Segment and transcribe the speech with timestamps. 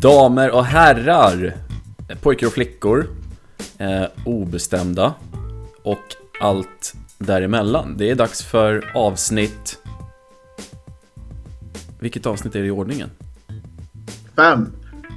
[0.00, 1.54] Damer och herrar,
[2.22, 3.06] pojkar och flickor,
[3.78, 5.14] eh, obestämda
[5.82, 7.96] och allt däremellan.
[7.96, 9.78] Det är dags för avsnitt...
[11.98, 13.10] Vilket avsnitt är det i ordningen?
[14.36, 14.72] Fem.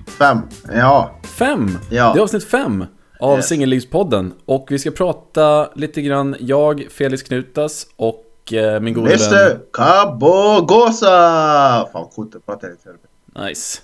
[0.07, 0.41] Fem.
[0.73, 1.15] Ja.
[1.23, 1.77] Fem!
[1.89, 2.13] Ja.
[2.13, 2.85] Det är avsnitt fem
[3.19, 3.47] av Yes.
[3.47, 4.33] Singellivspodden.
[4.45, 9.19] Och vi ska prata lite grann, jag, Felix Knutas och eh, min gode vän...
[9.19, 11.09] Mr Kabogosa!
[11.93, 12.89] Fan coolt att prata lite.
[13.47, 13.81] Nice.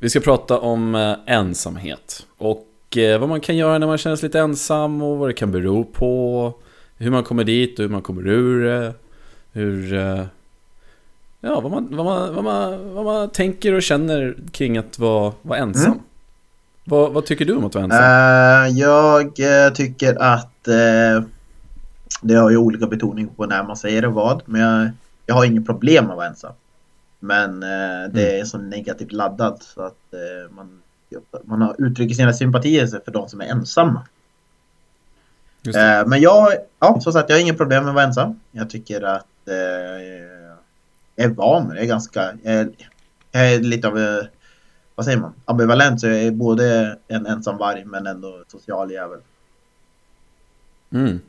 [0.00, 4.16] Vi ska prata om eh, ensamhet och eh, vad man kan göra när man känner
[4.16, 6.52] sig lite ensam och vad det kan bero på.
[6.96, 8.94] Hur man kommer dit och hur man kommer ur det.
[9.52, 9.94] Hur...
[9.94, 10.24] Eh,
[11.40, 15.32] ja, vad man, vad, man, vad, man, vad man tänker och känner kring att vara,
[15.42, 15.92] vara ensam.
[15.92, 16.04] Mm.
[16.84, 18.76] Vad, vad tycker du om att vara ensam?
[18.76, 19.34] Jag
[19.74, 20.68] tycker att
[22.22, 24.42] det har ju olika betoning på när man säger det vad.
[24.44, 24.90] Men jag,
[25.26, 26.52] jag har inget problem med att vara ensam.
[27.26, 30.82] Men eh, det är så negativt laddat så att eh, man,
[31.44, 34.06] man har uttrycker sina sympatier för de som är ensamma.
[35.66, 38.40] Eh, men jag, ja, som sagt, jag har inget problem med att vara ensam.
[38.52, 39.54] Jag tycker att eh,
[41.16, 41.78] jag är van med det.
[41.78, 42.70] Jag är ganska, jag är,
[43.32, 44.24] jag är lite av, eh,
[44.94, 46.00] vad säger man, ambivalent.
[46.00, 49.20] Så jag är både en ensam varg men ändå social jävel.
[50.90, 51.20] Mm.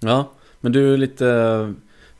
[0.00, 1.74] Ja, men du är lite...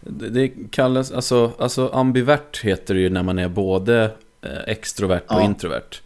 [0.07, 4.11] Det kallas, alltså, alltså ambivert heter det ju när man är både
[4.43, 5.43] eh, extrovert och Ja.
[5.45, 6.01] introvert.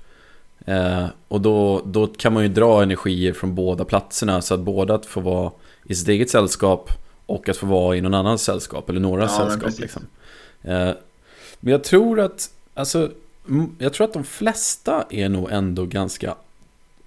[0.66, 4.42] Eh, och då, då kan man ju dra energier från båda platserna.
[4.42, 5.50] Så att både att få vara
[5.84, 6.90] i sitt eget sällskap
[7.26, 9.64] och att få vara i någon annans sällskap eller några Ja, men sällskap.
[9.64, 9.80] precis.
[9.80, 10.02] Liksom.
[10.62, 10.90] Eh,
[11.60, 13.10] men jag tror att, alltså,
[13.78, 16.34] jag tror att de flesta är nog ändå ganska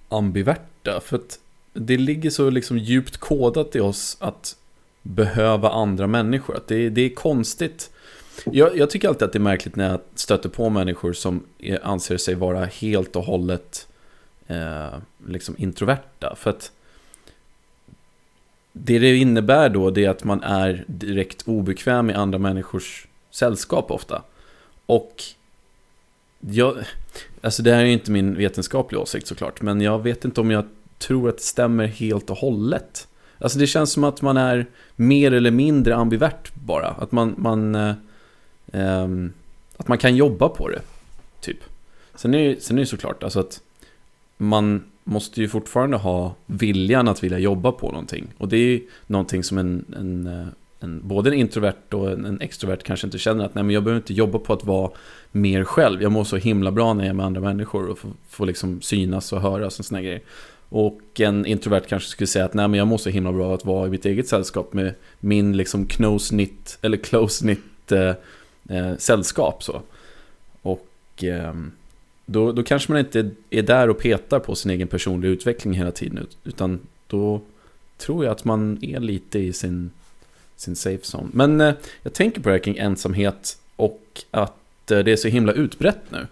[0.08, 1.00] ambiverta.
[1.00, 1.38] För att
[1.72, 4.56] det ligger så liksom djupt kodat i oss att
[5.02, 6.56] behöva andra människor.
[6.56, 7.90] Att det, det är konstigt.
[8.44, 11.44] Jag, jag tycker alltid att det är märkligt när jag stöter på människor som
[11.82, 13.88] anser sig vara helt och hållet
[14.46, 16.34] eh, liksom introverta.
[16.36, 16.72] För att
[18.72, 23.90] det det innebär då det är att man är direkt obekväm i andra människors sällskap
[23.90, 24.22] ofta.
[24.86, 25.22] Och
[26.40, 26.76] jag,
[27.40, 30.50] alltså det här är ju inte min vetenskapliga åsikt såklart, men jag vet inte om
[30.50, 30.64] jag
[30.98, 33.08] tror att det stämmer helt och hållet.
[33.42, 34.66] Alltså det känns som att man är
[34.96, 36.88] mer eller mindre ambivert bara.
[36.88, 37.94] Att man, man, eh,
[38.72, 39.32] ehm,
[39.76, 40.80] att man kan jobba på det,
[41.40, 41.58] typ.
[42.14, 43.60] Sen är det sen är det såklart alltså att
[44.36, 48.26] man måste ju fortfarande ha viljan att vilja jobba på någonting.
[48.38, 50.46] Och det är ju någonting som en, en, eh,
[50.80, 53.82] en både en introvert och en, en extrovert kanske inte känner att nej men jag
[53.84, 54.90] behöver inte jobba på att vara
[55.32, 56.02] mer själv.
[56.02, 58.80] Jag mår så himla bra när jag är med andra människor och får, får liksom
[58.80, 60.20] synas och höras och såna grejer.
[60.74, 63.64] Och en introvert kanske skulle säga att nej men jag mår så himla bra att
[63.64, 68.14] vara i mitt eget sällskap med min liksom close-knit eller close-knit eh,
[68.68, 69.82] eh, sällskap så.
[70.62, 71.54] Och eh,
[72.26, 75.92] då, då kanske man inte är där och petar på sin egen personliga utveckling hela
[75.92, 77.40] tiden utan då
[77.98, 79.90] tror jag att man är lite i sin,
[80.56, 81.28] sin safe zone.
[81.32, 85.28] Men eh, jag tänker på det här kring ensamhet och att eh, det är så
[85.28, 86.26] himla utbrett nu.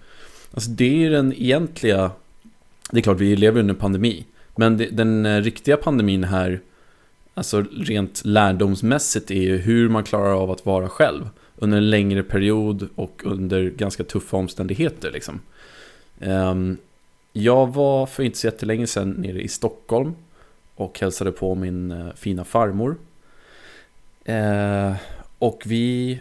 [0.55, 2.11] Alltså det är ju den egentliga,
[2.91, 6.61] det är klart vi lever under en pandemi, men det, den eh, riktiga pandemin här,
[7.35, 12.23] alltså rent lärdomsmässigt är ju hur man klarar av att vara själv under en längre
[12.23, 15.41] period och under ganska tuffa omständigheter liksom.
[16.21, 16.77] Ehm,
[17.33, 20.15] jag var för inte så jättelänge sedan nere i Stockholm
[20.75, 22.97] och hälsade på min eh, fina farmor.
[24.25, 24.95] Eh,
[25.39, 26.21] och vi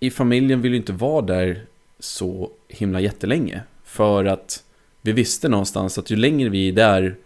[0.00, 1.66] i familjen vill ju inte vara där
[1.98, 3.62] så himla jättelänge.
[3.84, 4.64] För att
[5.08, 7.16] vi visste någonstans att ju längre vi är där,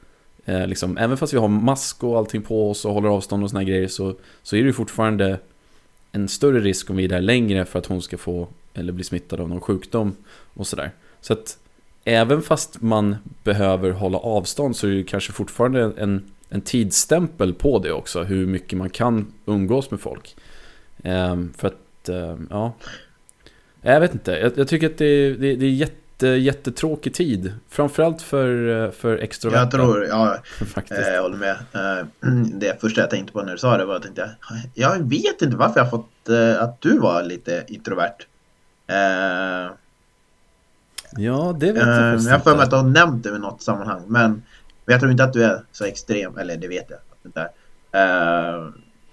[0.44, 3.50] eh, liksom, även fast vi har mask och allting på oss och håller avstånd och
[3.50, 5.38] såna grejer, så, så är det ju fortfarande
[6.12, 9.04] en större risk om vi är där längre för att hon ska få eller bli
[9.04, 10.16] smittad av någon sjukdom
[10.54, 10.91] och sådär.
[11.21, 11.59] Så att
[12.04, 17.54] även fast man behöver hålla avstånd så är det ju kanske fortfarande en, en tidsstämpel
[17.54, 20.36] på det också, hur mycket man kan umgås med folk.
[21.04, 22.72] Eh, för att, eh, ja,
[23.83, 25.97] jag vet inte, jag, jag tycker att det, är- det, det är jätte,
[26.27, 27.54] jättetråkig tid.
[27.69, 29.63] Framförallt för, eh, för extroverta.
[29.63, 30.36] Jag tror, ja,
[30.66, 31.01] faktiskt.
[31.01, 31.57] eh, jag håller med.
[31.72, 32.07] Eh,
[32.45, 34.28] det första jag tänkte på när du sa det var att jag
[34.74, 36.09] jag vet inte varför jag fått
[36.59, 38.16] att du var lite introvert.
[41.16, 43.39] Ja, det vet jag faktiskt jag har för mig att du har nämnt det i
[43.39, 44.03] något sammanhang.
[44.07, 44.30] Men,
[44.84, 46.39] men jag tror inte att du är så extrem.
[46.39, 47.48] Eller det vet jag inte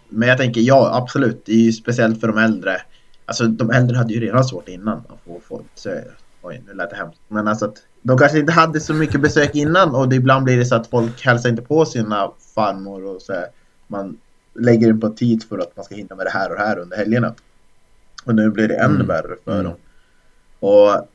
[0.10, 1.46] men jag tänker ja, absolut.
[1.46, 2.82] Det är ju speciellt för de äldre.
[3.26, 5.66] Alltså de äldre hade ju redan svårt innan att få folk.
[5.76, 5.90] Så,
[6.42, 7.20] oj, nu lät det hemskt.
[7.28, 9.96] Men alltså att de kanske inte hade så mycket besök innan.
[9.96, 13.06] Och det, ibland blir det så att folk hälsar inte på sina farmor.
[13.06, 13.48] Och så här,
[13.88, 14.18] man
[14.54, 16.80] lägger in på tid för att man ska hinna med det här och det här
[16.80, 17.34] under helgerna.
[18.26, 19.08] Och nu blir det ännu Mm.
[19.08, 19.64] värre för Mm.
[19.64, 19.76] dem.
[20.60, 21.08] Och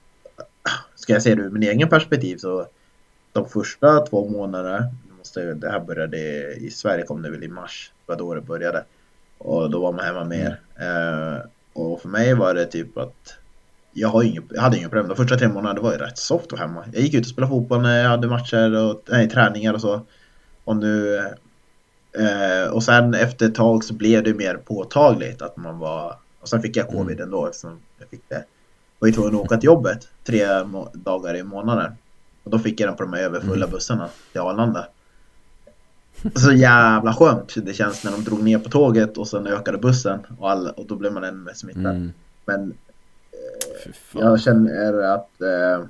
[0.95, 2.67] ska jag se det ur min egen perspektiv så
[3.33, 4.89] de första två månaderna,
[5.19, 6.19] måste, det här började
[6.55, 8.85] i Sverige kom det väl i mars, det var då det började.
[9.39, 10.61] Och då var man hemma mer.
[10.77, 11.35] Mm.
[11.35, 11.41] Eh,
[11.73, 13.35] och för mig var det typ att
[13.95, 15.09] jag, har inget, jag hade inga problem.
[15.09, 16.85] De första tre månaderna var ju rätt soft att hemma.
[16.93, 20.01] Jag gick ut och spelade fotboll när jag hade matcher och nej, träningar och så.
[20.65, 21.17] Och nu
[22.19, 26.49] eh, och sen efter ett tag så blev det mer påtagligt att man var och
[26.49, 27.23] sen fick jag covid mm.
[27.23, 28.45] ändå eftersom jag fick det.
[28.99, 30.47] Var ju tvungen att åka till jobbet tre
[30.93, 31.93] dagar i månaden.
[32.45, 33.71] Och då fick jag den på de här överfulla mm.
[33.71, 34.87] bussarna till Arlanda.
[36.35, 40.21] Så jävla skönt det känns när de drog ner på tåget och sen ökade bussen
[40.39, 41.87] och, alla, och då blev man ännu mer smittad.
[41.87, 42.13] Mm.
[42.45, 42.75] Men
[44.13, 45.87] jag känner att eh,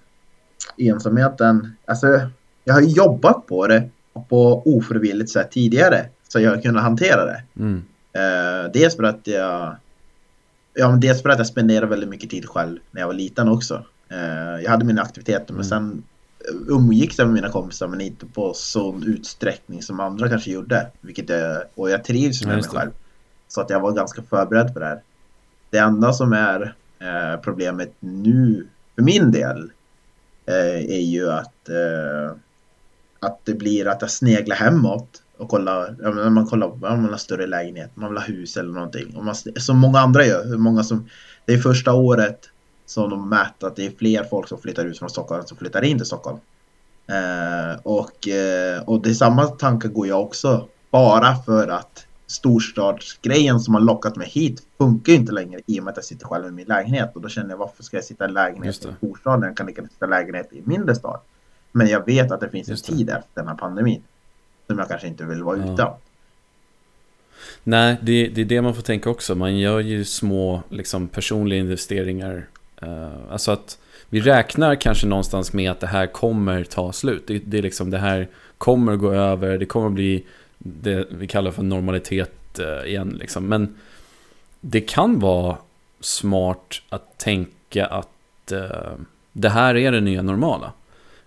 [0.77, 2.07] ensamheten, alltså
[2.65, 3.89] jag har jobbat på det
[4.29, 7.43] på ofrivilligt sätt tidigare så jag kunnat hantera det.
[7.57, 7.85] Mm.
[8.13, 9.77] Eh, dels för att jag
[10.75, 13.49] Ja, men dels för att jag spenderade väldigt mycket tid själv när jag var liten
[13.49, 13.85] också.
[14.09, 15.57] Eh, jag hade mina aktiviteter mm.
[15.57, 16.03] men sen
[16.69, 20.87] umgicks jag med mina kompisar men inte på sån utsträckning som andra kanske gjorde.
[21.01, 22.91] Vilket jag, och jag trivs med mig själv.
[23.49, 25.03] Så att jag var ganska förberedd på det här.
[25.71, 26.75] Det enda som är
[27.05, 29.71] eh, problemet nu för min del
[30.47, 32.37] eh, är ju att, eh,
[33.21, 37.17] att det blir att jag sneglar hemåt och kollar, ja, man kollar om man har
[37.17, 39.17] större lägenhet, man vill ha hus eller någonting.
[39.17, 41.09] Och man, som många andra gör, hur många som,
[41.45, 42.51] det är första året
[42.87, 45.57] som de mäter att det är fler folk som flyttar ut från Stockholm än som
[45.57, 46.39] flyttar in till Stockholm.
[47.07, 50.69] Eh, och, eh, och det är samma tankar går jag också.
[50.91, 55.91] Bara för att storstadsgrejen som har lockat mig hit funkar inte längre i och med
[55.91, 57.11] att jag sitter själv i min lägenhet.
[57.15, 59.43] Och då känner jag varför ska jag sitta i lägenhet i storstaden?
[59.43, 61.21] Jag kan lika gärna sitta i lägenhet i mindre stad.
[61.73, 64.03] Men jag vet att det finns Just en tid efter den här pandemin.
[64.67, 65.73] Som jag kanske inte vill vara ja.
[65.75, 65.93] utan.
[67.65, 69.35] Nej, det, det är det man får tänka också.
[69.35, 72.47] Man gör ju små liksom, personliga investeringar.
[72.83, 73.79] Uh, alltså att
[74.09, 77.25] vi räknar kanske någonstans med att det här kommer ta slut.
[77.27, 78.29] Det, det, är liksom, det här
[78.59, 80.25] kommer gå över, det kommer bli
[80.67, 83.17] det vi kallar för normalitet eh, igen.
[83.21, 83.47] Liksom.
[83.47, 83.75] Men
[84.61, 85.57] det kan vara
[86.01, 88.93] smart att tänka att eh,
[89.33, 90.73] det här är det nya normala.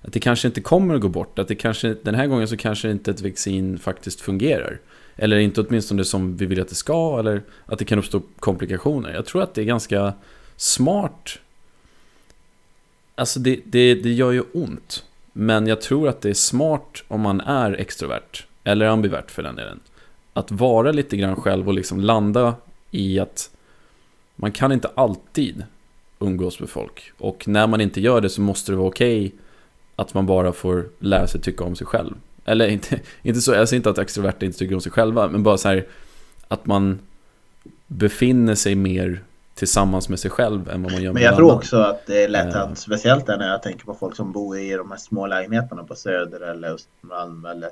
[0.02, 1.40] Att det kanske inte kommer att gå bort.
[1.40, 4.80] Att det kanske, den här gången så kanske inte ett vaccin faktiskt fungerar.
[5.16, 7.20] Eller inte åtminstone som vi vill att det ska.
[7.20, 9.14] Eller att det kan uppstå komplikationer.
[9.14, 10.14] Jag tror att det är ganska
[10.56, 11.40] smart.
[13.16, 15.04] Alltså det, det, det gör ju ont.
[15.34, 18.47] Men jag tror att det är smart om man är extrovert.
[18.68, 19.80] Eller ambivert för den delen.
[20.34, 22.56] Att vara lite grann själv och liksom landa
[22.92, 23.50] i att
[24.36, 25.66] man kan inte alltid
[26.20, 27.12] umgås med folk.
[27.18, 29.40] Och när man inte gör det så måste det vara okej okay
[29.96, 32.16] att man bara får lära sig tycka om sig själv.
[32.46, 35.44] Eller inte, inte så, jag säger inte att extroverta inte tycker om sig själva, men
[35.44, 35.86] bara så här
[36.48, 37.00] att man
[37.88, 39.24] befinner sig mer
[39.54, 41.58] tillsammans med sig själv än vad man gör med Men jag tror annan.
[41.58, 44.58] också att det är lätt att, uh, speciellt när jag tänker på folk som bor
[44.58, 47.70] i de här små lägenheterna på Söder eller Östermalm eller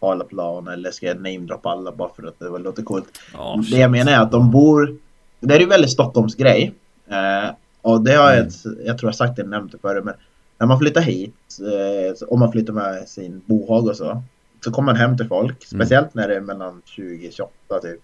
[0.00, 3.06] Halaplan eller ska jag namedroppa alla bara för att det låter coolt.
[3.38, 4.96] Oh, det jag menar är att de bor,
[5.40, 6.74] det är ju väldigt Stockholmsgrej.
[7.10, 7.50] Uh,
[7.82, 8.50] och det har jag, mm.
[8.84, 10.14] jag tror jag sagt det, nämnt det förut, men
[10.58, 14.22] när man flyttar hit, eh, om man flyttar med sin bohag och så,
[14.64, 15.80] så kommer man hem till folk, mm.
[15.80, 18.00] speciellt när det är mellan 20 och 28 typ.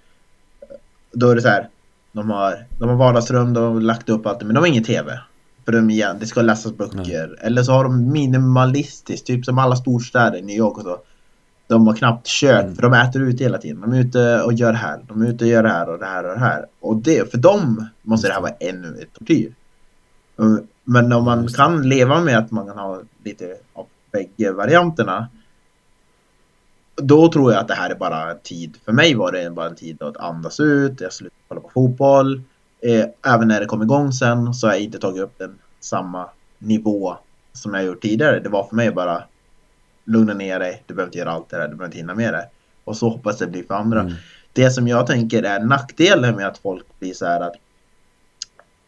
[1.13, 1.69] Då är det så här,
[2.13, 5.21] de har, de har vardagsrum, de har lagt upp allt, men de har ingen tv.
[5.65, 7.25] För de, igen, det ska läsas böcker.
[7.25, 7.37] Mm.
[7.41, 10.99] Eller så har de minimalistiskt, typ som alla storstäder, New York och så.
[11.73, 12.75] De har knappt kök, mm.
[12.75, 13.81] för de äter ute hela tiden.
[13.81, 15.99] De är ute och gör det här, de är ute och gör det här och
[15.99, 16.67] det här och det här.
[16.81, 19.55] Och det, för dem måste det här vara ännu ett tortyr.
[20.85, 25.29] Men om man kan leva med att man kan ha lite av bägge varianterna
[26.97, 28.77] då tror jag att det här är bara en tid.
[28.85, 32.43] För mig var det bara en tid att andas ut, jag slutade kolla på fotboll.
[32.81, 36.29] Eh, även när det kom igång sen så har jag inte tagit upp den samma
[36.59, 37.17] nivå
[37.53, 38.41] som jag gjort tidigare.
[38.41, 39.25] Det var för mig bara
[40.05, 42.35] lugna ner dig, du behöver inte göra allt det där, du behöver inte hinna med
[42.35, 42.49] det.
[42.85, 44.01] Och så hoppas det blir för andra.
[44.01, 44.13] Mm.
[44.53, 47.55] Det som jag tänker är nackdelen med att folk blir så här att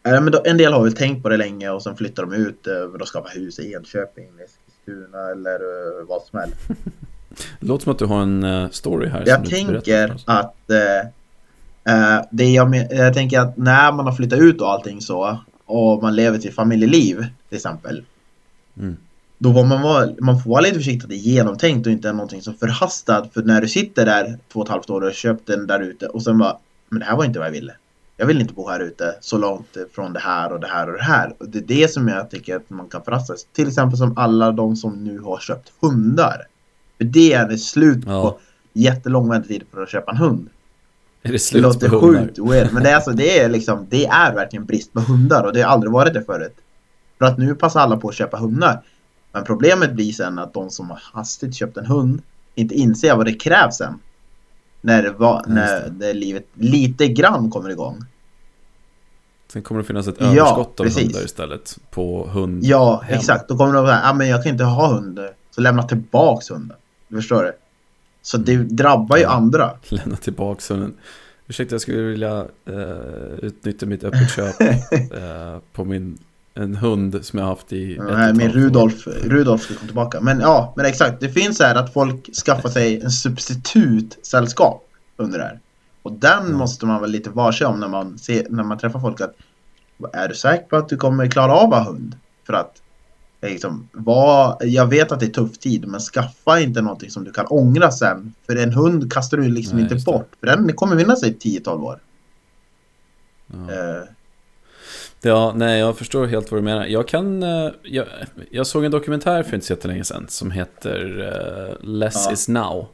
[0.03, 2.33] Nej, men då, en del har väl tänkt på det länge och sen flyttar de
[2.33, 6.55] ut eh, och de skapar hus i Enköping, Eskilstuna eller uh, vad som helst.
[7.59, 9.23] Låter som att du har en uh, story här.
[9.25, 10.67] Jag tänker att
[12.29, 16.15] det jag, jag tänker att när man har flyttat ut och allting så och man
[16.15, 18.03] lever till familjeliv till exempel.
[18.77, 18.97] Mm.
[19.37, 22.11] Då får man, vara, man får vara lite försiktig att det är genomtänkt och inte
[22.11, 23.33] någonting som förhastat.
[23.33, 26.07] För när du sitter där två och ett halvt år och köpt den där ute
[26.07, 26.57] och sen bara,
[26.89, 27.73] men det här var inte vad jag ville
[28.17, 30.97] jag vill inte bo här ute så långt från det här och det här och
[30.97, 31.33] det här.
[31.37, 33.45] Och det är det som jag tycker att man kan förhastas.
[33.53, 36.47] Till exempel som alla de som nu har köpt hundar.
[36.97, 38.21] För det är det slut ja.
[38.21, 38.39] på
[38.73, 40.49] jättelång väntetid för att köpa en hund.
[41.23, 43.87] Är det slut det låter på sjukt weird, men det är, alltså, det är liksom,
[43.89, 46.55] det är verkligen brist på hundar och det har aldrig varit det förut.
[47.17, 48.81] För att nu passar alla på att köpa hundar.
[49.35, 52.21] Men problemet blir sen att de som har hastigt köpt en hund
[52.55, 53.99] inte inser vad det krävs sen.
[54.81, 58.05] När, det var, när det livet lite grann kommer igång.
[59.47, 62.63] Sen kommer det finnas ett överskott ja, av hundar istället på hund.
[62.63, 63.17] Ja, hem.
[63.17, 63.47] exakt.
[63.47, 65.19] Då kommer de säga, ah, men jag kan inte ha hund.
[65.51, 66.77] Så lämna tillbaks hunden.
[67.07, 67.53] Du förstår det?
[68.21, 69.29] Så det drabbar ju ja.
[69.29, 69.71] andra.
[69.89, 70.93] Lämna tillbaks hunden.
[71.47, 76.17] Ursäkta, jag skulle vilja uh, utnyttja mitt öppet köp uh, på min
[76.57, 80.21] en hund som jag haft i ja, Min Rudolf, Rudolf ska komma tillbaka.
[80.21, 81.19] Men ja, men exakt.
[81.19, 84.83] Det finns så här att folk skaffar sig en substitutsällskap
[85.17, 85.59] under det här.
[86.01, 86.57] Och den mm.
[86.57, 89.21] måste man väl lite varse om när man, ser, när man träffar folk.
[89.21, 89.35] att
[90.13, 92.15] Är du säker på att du kommer klara av att ha hund?
[92.45, 92.81] För att
[93.41, 97.31] liksom, var, jag vet att det är tuff tid, men skaffa inte någonting som du
[97.31, 98.33] kan ångra sen.
[98.45, 100.31] För en hund kastar du liksom Nej, inte bort.
[100.39, 101.99] För den kommer vinna sig 10-12 år.
[103.47, 103.57] Ja.
[103.57, 104.03] Uh,
[105.27, 106.85] Ja, nej, jag förstår helt vad du menar.
[106.85, 107.43] Jag kan...
[107.43, 108.05] Eh, jag,
[108.49, 112.33] jag såg en dokumentär för inte så jättelänge sedan som heter uh, Less ja.
[112.33, 112.87] is now.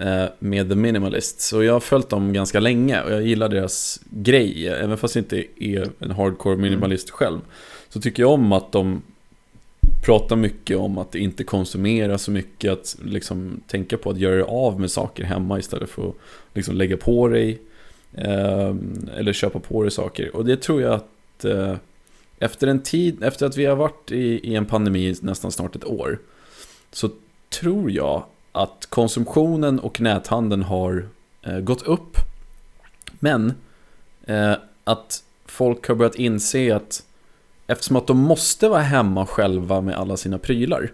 [0.00, 1.52] Uh, med The Minimalists.
[1.52, 4.68] Och jag har följt dem ganska länge och jag gillar deras grej.
[4.68, 7.16] Även fast jag inte är en hardcore minimalist mm.
[7.16, 7.40] själv.
[7.88, 9.02] Så tycker jag om att de
[10.04, 12.72] pratar mycket om att inte konsumera så mycket.
[12.72, 16.14] Att liksom tänka på att göra av med saker hemma istället för att
[16.54, 17.58] liksom lägga på dig.
[18.18, 18.74] Uh,
[19.16, 20.36] eller köpa på dig saker.
[20.36, 21.08] Och det tror jag att
[21.44, 21.76] eh,
[22.38, 25.84] efter en tid, efter att vi har varit i, i en pandemi nästan snart ett
[25.84, 26.18] år,
[26.92, 27.10] så
[27.48, 31.08] tror jag att konsumtionen och näthandeln har
[31.42, 32.16] eh, gått upp.
[33.10, 33.54] Men
[34.24, 37.02] eh, att folk har börjat inse att
[37.66, 40.92] eftersom att de måste vara hemma själva med alla sina prylar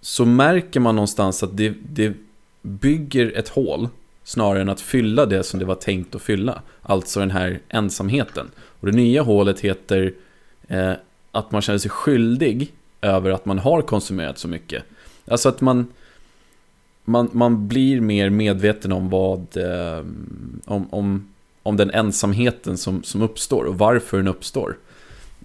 [0.00, 2.14] så märker man någonstans att det, det
[2.62, 3.88] bygger ett hål
[4.24, 6.62] snarare än att fylla det som det var tänkt att fylla.
[6.82, 8.50] Alltså den här ensamheten.
[8.80, 10.14] Och det nya hålet heter
[10.68, 10.92] eh,
[11.32, 14.84] att man känner sig skyldig över att man har konsumerat så mycket.
[15.28, 15.86] Alltså att man,
[17.04, 20.04] man, man blir mer medveten om vad eh,
[20.64, 21.28] om, om,
[21.62, 24.76] om den ensamheten som, som uppstår och varför den uppstår.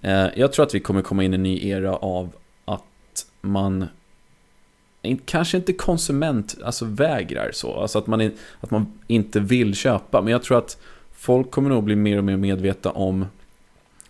[0.02, 2.30] Eh, jag tror att vi kommer komma in i en ny era av
[2.64, 3.86] att man
[5.24, 10.32] kanske inte konsument, alltså vägrar så, alltså att man, att man inte vill köpa, men
[10.32, 10.78] jag tror att
[11.22, 13.26] folk kommer nog bli mer och mer medvetna om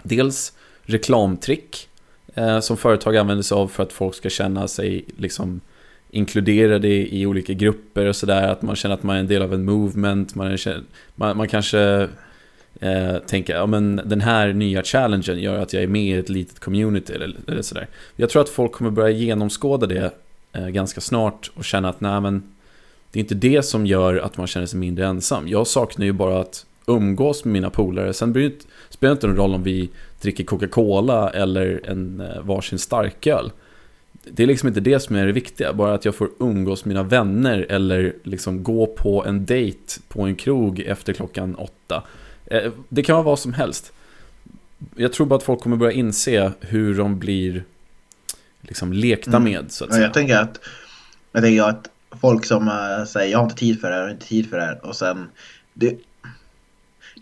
[0.02, 0.52] dels
[0.82, 1.88] reklamtrick
[2.34, 5.60] eh, som företag använder sig av för att folk ska känna sig liksom
[6.10, 8.48] inkluderade i olika grupper och sådär.
[8.48, 10.34] Att man känner att man är en del av en movement.
[10.34, 10.82] Man, är,
[11.14, 12.08] man, man kanske
[12.80, 16.28] eh, tänker ja men den här nya challengen gör att jag är med i ett
[16.28, 17.88] litet community eller, eller sådär.
[18.16, 20.10] Jag tror att folk kommer börja genomskåda det
[20.52, 22.42] eh, ganska snart och känna att nej men
[23.10, 25.48] det är inte det som gör att man känner sig mindre ensam.
[25.48, 28.12] Jag saknar ju bara att umgås med mina polare.
[28.12, 28.52] Sen det,
[28.88, 33.52] spelar det inte någon roll om vi dricker Coca-Cola eller en eh, varsin starköl.
[34.24, 36.94] Det är liksom inte det som är det viktiga, bara att jag får umgås med
[36.94, 42.02] mina vänner eller liksom gå på en dejt på en krog efter klockan åtta.
[42.46, 43.92] Eh, det kan vara vad som helst.
[44.96, 47.64] Jag tror bara att folk kommer börja inse hur de blir
[48.60, 49.44] liksom lekta mm.
[49.44, 50.02] med så att säga.
[50.02, 50.60] Jag tänker att,
[51.32, 51.88] jag tänker att
[52.20, 54.50] folk som uh, säger jag har inte tid för det här, jag har inte tid
[54.50, 55.28] för det här och sen
[55.74, 55.98] det,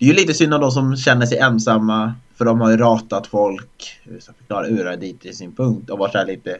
[0.00, 2.76] det är ju lite synd om de som känner sig ensamma för de har ju
[2.76, 6.50] ratat folk, hur ska förklara, ur dit i sin punkt och varit så lite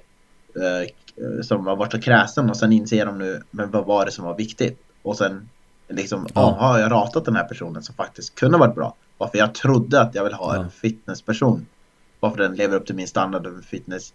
[0.57, 4.13] uh, som har varit så kräsen och sen inser de nu, men vad var det
[4.13, 4.83] som var viktigt?
[5.03, 5.49] Och sen
[5.89, 6.57] liksom, ja.
[6.59, 8.95] har jag ratat den här personen som faktiskt kunde varit bra?
[9.19, 10.63] Varför jag trodde att jag vill ha ja.
[10.63, 11.67] en fitnessperson.
[12.21, 14.13] Varför den lever upp till min standard över fitness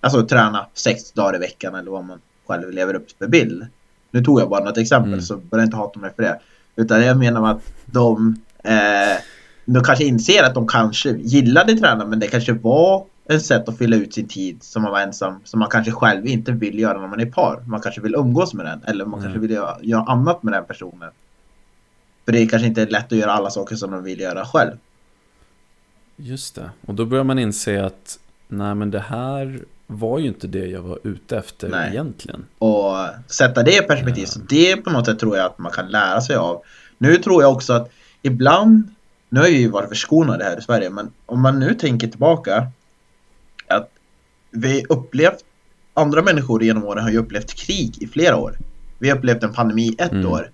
[0.00, 3.66] Alltså träna sex dagar i veckan eller vad man själv lever upp för bild.
[4.10, 5.22] Nu tog jag bara något exempel mm.
[5.22, 6.40] så börja inte hata mig för det.
[6.76, 9.22] Utan jag menar att de, eh,
[9.64, 13.78] de kanske inser att de kanske gillade träna men det kanske var ett sätt att
[13.78, 15.34] fylla ut sin tid som man var ensam.
[15.44, 17.62] Som man kanske själv inte vill göra när man är par.
[17.66, 19.22] Man kanske vill umgås med den eller man mm.
[19.22, 21.10] kanske vill göra, göra annat med den personen.
[22.24, 24.76] För det är kanske inte lätt att göra alla saker som de vill göra själv.
[26.16, 30.46] Just det, och då börjar man inse att nej men det här var ju inte
[30.46, 31.90] det jag var ute efter Nej.
[31.90, 32.46] egentligen.
[32.58, 35.88] Och sätta det i perspektiv, så det på något sätt tror jag att man kan
[35.88, 36.62] lära sig av.
[36.98, 37.90] Nu tror jag också att
[38.22, 38.88] ibland,
[39.28, 42.66] nu har jag ju varit förskonade här i Sverige, men om man nu tänker tillbaka
[43.66, 43.90] att
[44.50, 45.44] vi upplevt,
[45.94, 48.58] andra människor genom åren har ju upplevt krig i flera år.
[48.98, 50.26] Vi har upplevt en pandemi i ett mm.
[50.26, 50.50] år.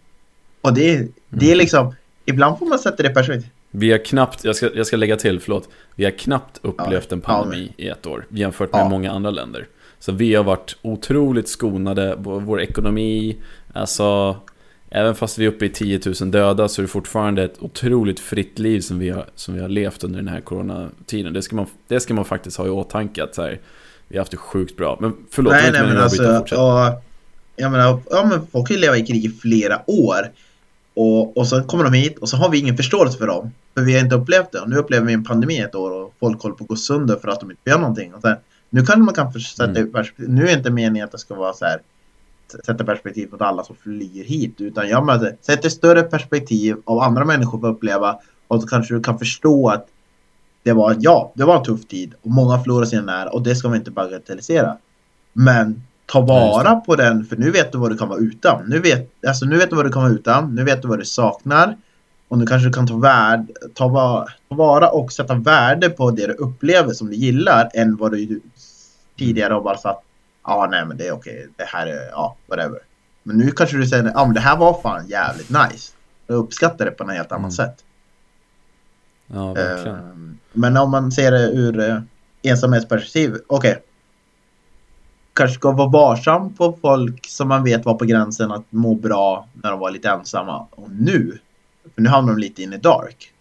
[0.61, 1.59] Och det, det är mm.
[1.59, 1.95] liksom,
[2.25, 3.51] ibland får man sätta det i perspektiv.
[3.71, 5.69] Vi har knappt, jag ska, jag ska lägga till, förlåt.
[5.95, 8.89] Vi har knappt upplevt en pandemi ja, i ett år jämfört med ja.
[8.89, 9.67] många andra länder.
[9.99, 13.37] Så vi har varit otroligt skonade, vår ekonomi,
[13.73, 14.37] alltså
[14.91, 18.21] även fast vi är uppe i 10 000 döda så är det fortfarande ett otroligt
[18.21, 21.33] fritt liv som vi har, som vi har levt under den här coronatiden.
[21.33, 23.61] Det ska man, det ska man faktiskt ha i åtanke att så här,
[24.09, 24.99] vi har haft det sjukt bra.
[25.01, 27.03] Men förlåt, nej, nej, men alltså, och,
[27.57, 30.31] jag menar, ja, men folk kan ju leva i krig i flera år.
[30.95, 33.53] Och, och så kommer de hit och så har vi ingen förståelse för dem.
[33.75, 34.61] För vi har inte upplevt det.
[34.61, 37.17] Och nu upplever vi en pandemi ett år och folk håller på att gå sönder
[37.17, 38.15] för att de inte gör någonting.
[38.15, 38.37] Och sen,
[38.71, 40.05] nu kan man kanske sätta mm.
[40.17, 41.81] Nu är det inte meningen att det ska vara så här
[42.67, 44.61] sätta perspektiv på alla som flyr hit.
[44.61, 48.19] Utan jag menar, sätt ett större perspektiv av andra människor får uppleva.
[48.49, 49.87] Och så kanske du kan förstå att
[50.63, 52.15] det var, ja, det var en tuff tid.
[52.23, 54.77] Och många förlorade sina nära och det ska vi inte bagatellisera.
[55.33, 58.65] Men ta vara på den, för nu vet du vad du kan vara utan.
[58.69, 60.99] Nu vet, alltså, nu vet du vad du kan vara utan, nu vet du vad
[60.99, 61.77] du saknar.
[62.29, 66.11] Och nu kanske du kan ta, värd, ta, va, ta vara och sätta värde på
[66.11, 68.41] det du upplever som du gillar än vad du
[69.19, 70.06] tidigare har bara sagt ja
[70.47, 72.79] ah, nej men det är okej, det här är, ja whatever.
[73.23, 75.93] Men nu kanske du säger, ja ah, men det här var fan jävligt nice.
[76.27, 77.51] Jag uppskattar det på ett helt annat mm.
[77.51, 77.85] sätt.
[79.27, 79.97] Ja, verkligen.
[79.97, 82.01] Uh, men om man ser det ur uh,
[82.43, 83.71] ensamhetsperspektiv, okej.
[83.71, 83.83] Okay
[85.37, 89.49] kanske ska vara varsam på folk som man vet var på gränsen att må bra
[89.53, 90.67] när de var lite ensamma.
[90.71, 91.39] Och nu,
[91.95, 93.33] för nu hamnar de lite in i dark.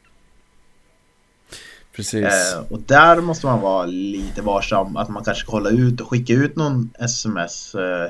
[1.96, 2.54] Precis.
[2.54, 4.98] Eh, och där måste man vara lite varsam.
[4.98, 7.76] Att man kanske hålla ut och skicka ut någon sms.
[7.76, 8.10] Eh,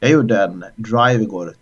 [0.00, 1.54] jag gjorde en drive igår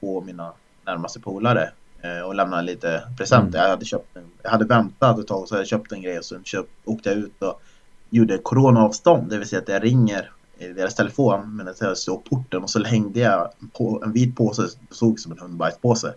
[0.00, 0.52] två av mina
[0.86, 1.70] närmaste polare.
[2.02, 3.58] Eh, och lämnade lite presenter.
[3.58, 3.62] Mm.
[3.62, 6.18] Jag, hade köpt jag hade väntat ett tag och så hade jag köpt en grej
[6.18, 7.62] och sen köpt, åkte jag ut och
[8.10, 9.30] gjorde coronaavstånd.
[9.30, 12.84] Det vill säga att jag ringer i deras telefon medan jag såg porten och så
[12.84, 16.14] hängde jag på en vit påse det såg som en hundbajspåse.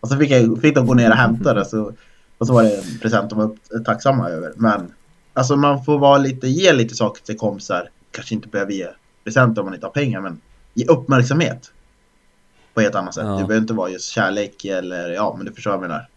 [0.00, 1.92] Och så fick, jag, fick de gå ner och hämta det så,
[2.40, 4.52] och så var det en present de var tacksamma över.
[4.56, 4.92] Men
[5.32, 7.90] alltså man får vara lite, ge lite saker till kompisar.
[8.10, 8.88] Kanske inte behöver ge
[9.24, 10.40] presenter om man inte har pengar men
[10.74, 11.72] ge uppmärksamhet.
[12.74, 13.24] På ett annat sätt.
[13.24, 13.30] Ja.
[13.30, 16.08] Det behöver inte vara just kärlek eller ja men du förstår vad jag menar.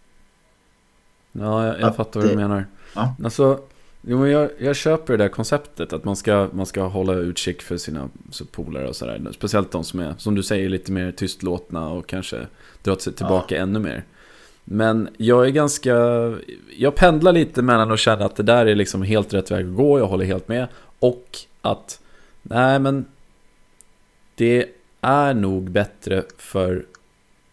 [1.32, 2.65] Ja, jag, jag fattar vad du menar.
[2.95, 3.15] Ja.
[3.24, 3.60] Alltså,
[4.08, 7.62] Jo, men jag, jag köper det där konceptet att man ska, man ska hålla utkik
[7.62, 8.10] för sina
[8.52, 9.21] polare och sådär.
[9.32, 12.48] Speciellt de som är, som du säger, lite mer tystlåtna och kanske
[12.84, 13.62] drar sig tillbaka ja.
[13.62, 14.04] ännu mer.
[14.63, 15.95] Men jag är ganska,
[16.78, 19.76] jag pendlar lite mellan att känna att det där är liksom helt rätt väg att
[19.76, 20.67] gå, jag håller helt med.
[20.99, 21.99] Och att,
[22.41, 23.06] nej men,
[24.36, 24.65] det
[25.02, 26.86] är nog bättre för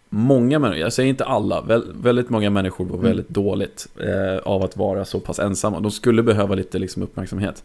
[0.08, 3.06] många människor, jag säger inte alla, väldigt många människor mår mm.
[3.06, 5.80] väldigt dåligt eh, av att vara så pass ensamma.
[5.80, 7.64] De skulle behöva lite liksom, uppmärksamhet.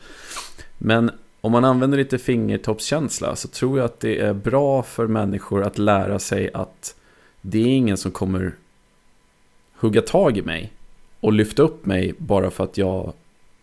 [0.77, 5.63] Men om man använder lite fingertoppskänsla så tror jag att det är bra för människor
[5.63, 6.95] att lära sig att
[7.41, 8.55] det är ingen som kommer
[9.75, 10.71] hugga tag i mig
[11.19, 13.13] och lyfta upp mig bara för att jag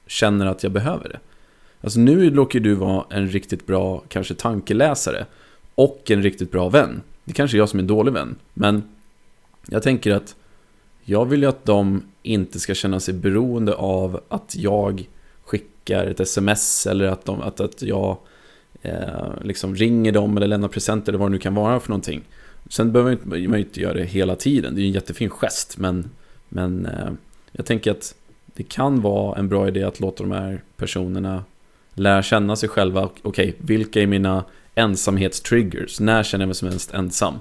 [0.06, 1.18] känner att jag behöver det.
[1.80, 5.26] Alltså nu råkar du vara en riktigt bra, kanske tankeläsare
[5.74, 7.02] och en riktigt bra vän.
[7.24, 8.36] Det kanske är jag som är en dålig vän.
[8.54, 8.82] Men
[9.68, 10.36] jag tänker att
[11.04, 15.08] jag vill ju att de inte ska känna sig beroende av att jag
[15.44, 18.16] skickar ett sms eller att, de, att, att jag
[18.82, 22.22] eh, liksom ringer dem eller lämnar presenter eller vad det nu kan vara för någonting.
[22.68, 25.78] Sen behöver man inte, inte göra det hela tiden, det är ju en jättefin gest
[25.78, 26.10] men,
[26.48, 27.12] men eh,
[27.52, 28.14] jag tänker att
[28.54, 31.44] det kan vara en bra idé att låta de här personerna
[31.94, 33.04] lära känna sig själva.
[33.04, 34.44] Okej, okay, vilka är mina
[34.74, 36.00] ensamhetstriggers.
[36.00, 37.34] När känner jag mig som mest ensam?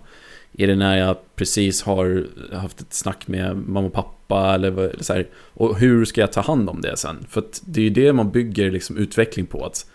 [0.57, 4.55] Är det när jag precis har haft ett snack med mamma och pappa?
[4.55, 7.25] Eller så här, och hur ska jag ta hand om det sen?
[7.29, 9.65] För att det är ju det man bygger liksom utveckling på.
[9.65, 9.85] Att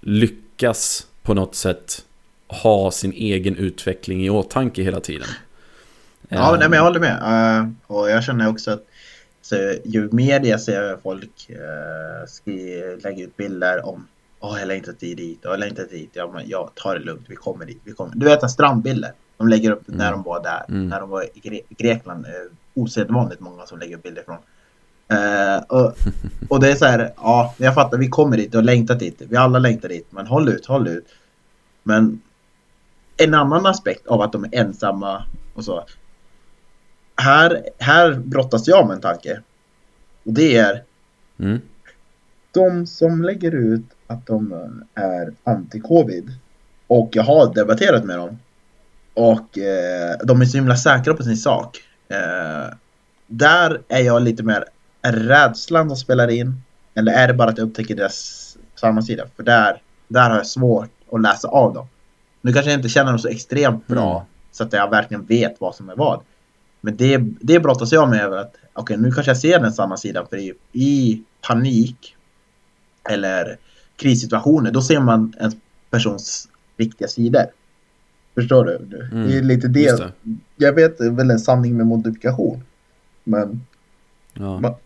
[0.00, 2.04] lyckas på något sätt
[2.50, 5.28] ha sin egen utveckling i åtanke hela tiden.
[6.28, 7.16] Ja, nej, men jag håller med.
[7.60, 8.84] Uh, och jag känner också att
[9.42, 14.06] så, ju mer jag ser folk uh, lägga ut bilder om
[14.42, 16.10] Åh, jag längtar dit, jag längtar dit.
[16.12, 17.80] Ja, men jag tar det lugnt, vi kommer dit.
[17.84, 18.16] Vi kommer.
[18.16, 19.12] Du vet, strandbilder.
[19.36, 19.98] De lägger upp mm.
[19.98, 20.64] när de var där.
[20.68, 20.88] Mm.
[20.88, 22.26] När de var i Gre Grekland.
[22.26, 22.32] Eh,
[22.74, 24.36] osedvanligt många som lägger upp bilder från.
[25.12, 25.94] Uh, och,
[26.48, 29.22] och det är så här, ja, jag fattar, vi kommer dit och längtar dit.
[29.28, 31.06] Vi alla längtar dit, men håll ut, håll ut.
[31.82, 32.20] Men
[33.24, 35.84] en annan aspekt av att de är ensamma och så.
[37.16, 39.40] Här, här brottas jag med en tanke.
[40.24, 40.84] Och det är
[41.38, 41.60] mm.
[42.50, 44.52] de som lägger ut att de
[44.94, 46.32] är anti-covid.
[46.86, 48.38] Och jag har debatterat med dem.
[49.14, 51.78] Och eh, de är så himla säkra på sin sak.
[52.08, 52.74] Eh,
[53.26, 54.64] där är jag lite mer,
[55.02, 56.62] är rädslan som spelar in?
[56.94, 59.24] Eller är det bara att jag upptäcker deras samma sida?
[59.36, 61.86] För där, där har jag svårt att läsa av dem.
[62.40, 64.26] Nu kanske jag inte känner dem så extremt bra mm.
[64.52, 66.20] så att jag verkligen vet vad som är vad.
[66.80, 69.72] Men det, det brottas jag med över att okej, okay, nu kanske jag ser den
[69.72, 72.16] samma sidan för i, i panik
[73.10, 73.58] eller
[73.96, 75.52] krissituationer, då ser man en
[75.90, 77.44] persons riktiga sidor.
[78.34, 79.08] Förstår du?
[79.12, 80.12] Mm, det är lite det, det.
[80.56, 82.62] jag vet det är väl en sanning med modifikation.
[83.24, 83.60] Men...
[84.34, 84.56] Ja.
[84.56, 84.76] Va?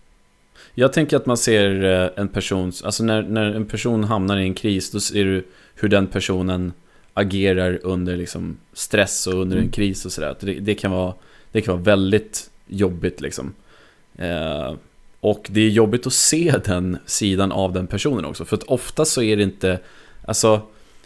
[0.74, 4.42] Jag tänker att man ser eh, en person, alltså när, när en person hamnar i
[4.42, 6.72] en kris, då ser du hur den personen
[7.14, 9.72] agerar under liksom stress och under en Mm.
[9.72, 10.36] kris och sådär.
[10.40, 11.14] Det, det, kan vara,
[11.52, 13.54] det kan vara väldigt jobbigt liksom.
[14.18, 14.74] Eh,
[15.20, 18.44] och det är jobbigt att se den sidan av den personen också.
[18.44, 19.78] För att ofta så är det inte,
[20.26, 20.60] alltså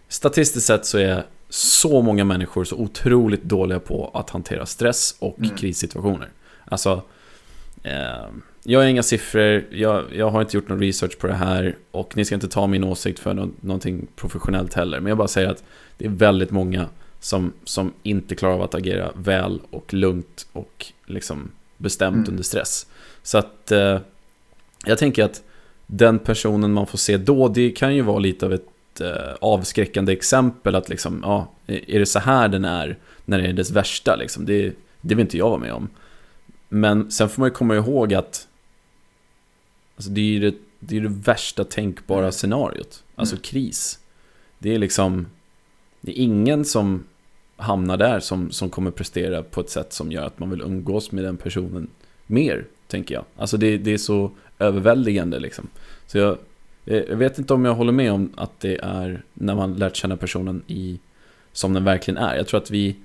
[0.08, 5.38] statistiskt sett så är så många människor så otroligt dåliga på att hantera stress och
[5.38, 5.56] Mm.
[5.56, 6.28] krissituationer.
[6.64, 7.02] Alltså,
[7.82, 8.26] eh,
[8.62, 12.16] jag har inga siffror, jag, jag har inte gjort någon research på det här och
[12.16, 15.00] ni ska inte ta min åsikt för nå- någonting professionellt heller.
[15.00, 15.64] Men jag bara säger att
[15.98, 16.86] det är väldigt många
[17.20, 22.28] som, som inte klarar av att agera väl och lugnt och liksom bestämt Mm.
[22.30, 22.86] under stress.
[23.22, 23.98] Så att eh,
[24.86, 25.42] jag tänker att
[25.86, 30.12] den personen man får se då, det kan ju vara lite av ett eh, avskräckande
[30.12, 34.16] exempel att liksom, ja, är det så här den är när det är dess värsta
[34.16, 34.44] liksom?
[34.46, 35.88] Det, det vill inte jag vara med om.
[36.68, 38.47] Men sen får man ju komma ihåg att
[39.98, 42.32] alltså det är ju det, det, är det värsta tänkbara Mm.
[42.32, 43.04] scenariot.
[43.14, 43.42] Alltså Mm.
[43.42, 43.98] kris.
[44.58, 45.26] Det är liksom,
[46.00, 47.04] det är ingen som
[47.56, 51.12] hamnar där som, som kommer prestera på ett sätt som gör att man vill umgås
[51.12, 51.88] med den personen
[52.26, 53.24] mer, tänker jag.
[53.36, 55.68] Alltså det, det är så överväldigande liksom.
[56.06, 56.38] Så jag,
[56.84, 60.16] jag vet inte om jag håller med om att det är när man lärt känna
[60.16, 60.98] personen i
[61.52, 62.36] som den verkligen är.
[62.36, 62.96] Jag tror att vi,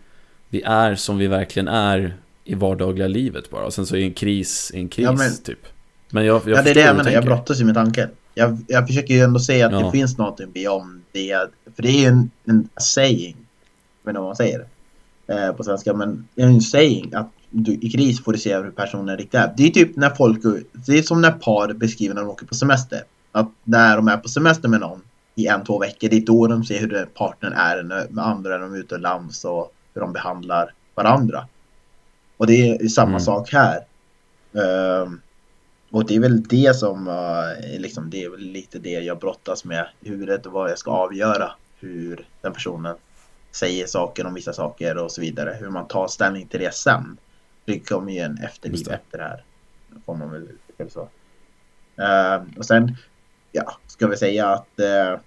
[0.49, 3.65] vi är som vi verkligen är i vardagliga livet bara.
[3.65, 5.67] Och sen så är en kris en kris, Ja, men- typ.
[6.13, 7.11] Men jag, jag ja, det är det jag menar.
[7.11, 8.09] Jag brottas ju med tanken.
[8.33, 9.79] Jag, jag försöker ju ändå säga att Ja.
[9.79, 11.47] det finns någonting beyond det.
[11.75, 13.35] För det är ju en, en saying.
[14.03, 14.65] Jag vet inte vad man säger
[15.27, 15.93] eh, på svenska.
[15.93, 19.33] Men det är en saying att du, i kris får du se hur personen riktigt
[19.39, 19.53] är.
[19.57, 20.39] Det är typ när folk,
[20.87, 23.01] det är som när par beskriver när de åker på semester.
[23.31, 25.01] Att när de är på semester med någon
[25.35, 28.59] i en, två veckor, det är då de ser hur partnern är med andra när
[28.59, 28.95] de är ute
[29.47, 31.47] och hur de behandlar varandra.
[32.37, 33.19] Och det är samma Mm.
[33.19, 33.79] sak här.
[34.53, 35.19] Ehm,
[35.93, 39.65] och det är väl det som, eh, liksom, det är väl lite det jag brottas
[39.65, 41.51] med i huvudet och vad jag ska avgöra.
[41.79, 42.95] Hur den personen
[43.51, 45.57] säger saker om vissa saker och så vidare.
[45.59, 47.17] Hur man tar ställning till det sen.
[47.65, 48.93] Det kommer ju en efterliv det.
[48.93, 49.43] efter det här.
[50.05, 51.09] Får man väl det så.
[51.97, 52.95] Ehm, och sen,
[53.51, 55.19] ja, ska vi säga att eh,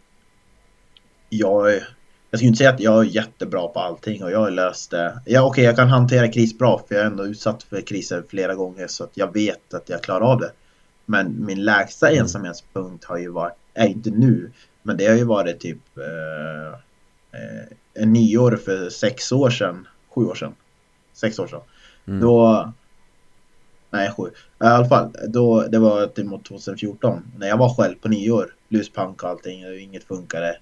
[1.28, 1.80] jag,
[2.30, 5.20] jag ska inte säga att jag är jättebra på allting och jag har löst det.
[5.24, 8.54] Ja, okej, jag kan hantera kris bra för jag är ändå utsatt för kriser flera
[8.54, 10.52] gånger så att jag vet att jag klarar av det.
[11.06, 12.20] Men min lägsta Mm.
[12.22, 14.50] ensamhetspunkt har ju varit, är inte nu,
[14.82, 16.78] men det har ju varit typ eh,
[18.00, 20.54] eh, nyår för sex år sedan, sju år sedan,
[21.12, 21.60] sex år sedan.
[22.06, 22.20] Mm.
[22.20, 22.72] Då,
[23.90, 24.22] nej sju,
[24.60, 28.54] i alla fall, då, det var typ mot 2014 när jag var själv på nyår,
[28.68, 30.58] luspank och allting, och inget funkade.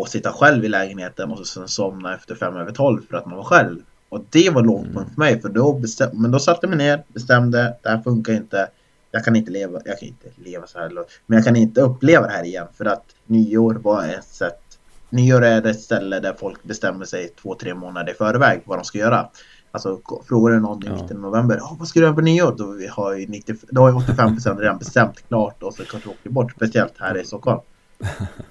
[0.00, 3.36] Och sitta själv i lägenheten och sen somna efter fem över tolv för att man
[3.36, 3.78] var själv.
[4.08, 5.08] Och det var lågpunkt Mm.
[5.14, 8.32] för mig för då bestäm, men då satte jag mig ner, bestämde, det här funkar
[8.32, 8.68] inte.
[9.10, 10.90] Jag kan inte leva, jag kan inte leva så här,
[11.26, 14.60] men jag kan inte uppleva det här igen för att nyår var ett sätt.
[15.10, 18.84] Nyår är ett ställe där folk bestämmer sig två, tre månader i förväg vad de
[18.84, 19.28] ska göra.
[19.70, 20.92] Alltså frågar du någon i Ja.
[20.92, 22.54] mitten av november, oh, vad ska du göra på nyår?
[22.58, 26.30] Då har ju 90, då har ju 85% redan bestämt klart och så kanske åker
[26.30, 27.60] bort, speciellt här i Stockholm.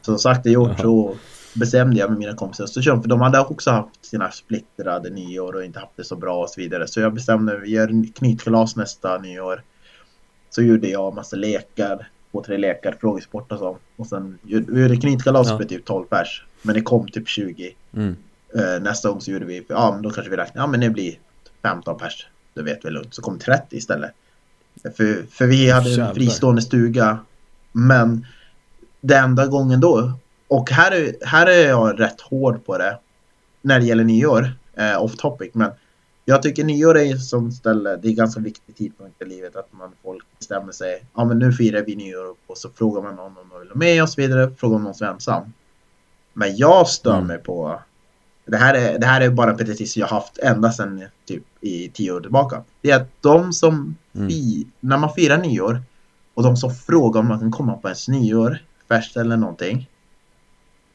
[0.01, 0.77] Så sagt gjort Jaha.
[0.81, 1.15] så
[1.53, 5.55] bestämde jag med mina kompisar i Östersund för de hade också haft sina splittrade nyår
[5.55, 6.87] och inte haft det så bra och så vidare.
[6.87, 9.61] Så jag bestämde, vi gör knytkalas nästa nyår.
[10.49, 13.77] Så gjorde jag massa lekar, två, tre lekar, frågesport och så.
[13.95, 15.57] Och sen vi gjorde knytkalas Ja.
[15.57, 16.45] för typ 12 pers.
[16.61, 17.75] Men det kom typ 20.
[17.93, 18.15] Mm.
[18.55, 20.89] Eh, nästa gång så gjorde vi, ja men då kanske vi räknar, ja men det
[20.89, 21.19] blir
[21.61, 22.27] 15 pers.
[22.53, 23.13] Då vet vi lugnt.
[23.15, 24.11] Så kom 30 istället.
[24.83, 27.17] För, för vi hade en fristående stuga.
[27.71, 28.25] Men
[29.03, 30.11] det enda gången då,
[30.47, 32.99] och här är, här är jag rätt hård på det.
[33.61, 35.49] När det gäller nyår, eh, off topic.
[35.53, 35.71] Men
[36.25, 39.91] jag tycker nyår är sånt ställe, det är ganska viktig tidpunkt i livet att man
[40.03, 41.05] folk bestämmer sig.
[41.15, 44.03] Ja men nu firar vi nyår och så frågar man någon om de vill med
[44.03, 44.51] och så vidare.
[44.57, 45.53] Frågar om någon som är ensam.
[46.33, 47.27] Men jag stör Mm.
[47.27, 47.79] mig på
[48.45, 51.89] det här, är, det här är bara en petition jag haft ända sedan typ i
[51.89, 52.63] tio år tillbaka.
[52.81, 54.29] Det är att de som, Mm.
[54.29, 55.81] fi, när man firar nyår
[56.33, 59.89] och de som frågar om man kan komma på ens nyår, fest eller någonting.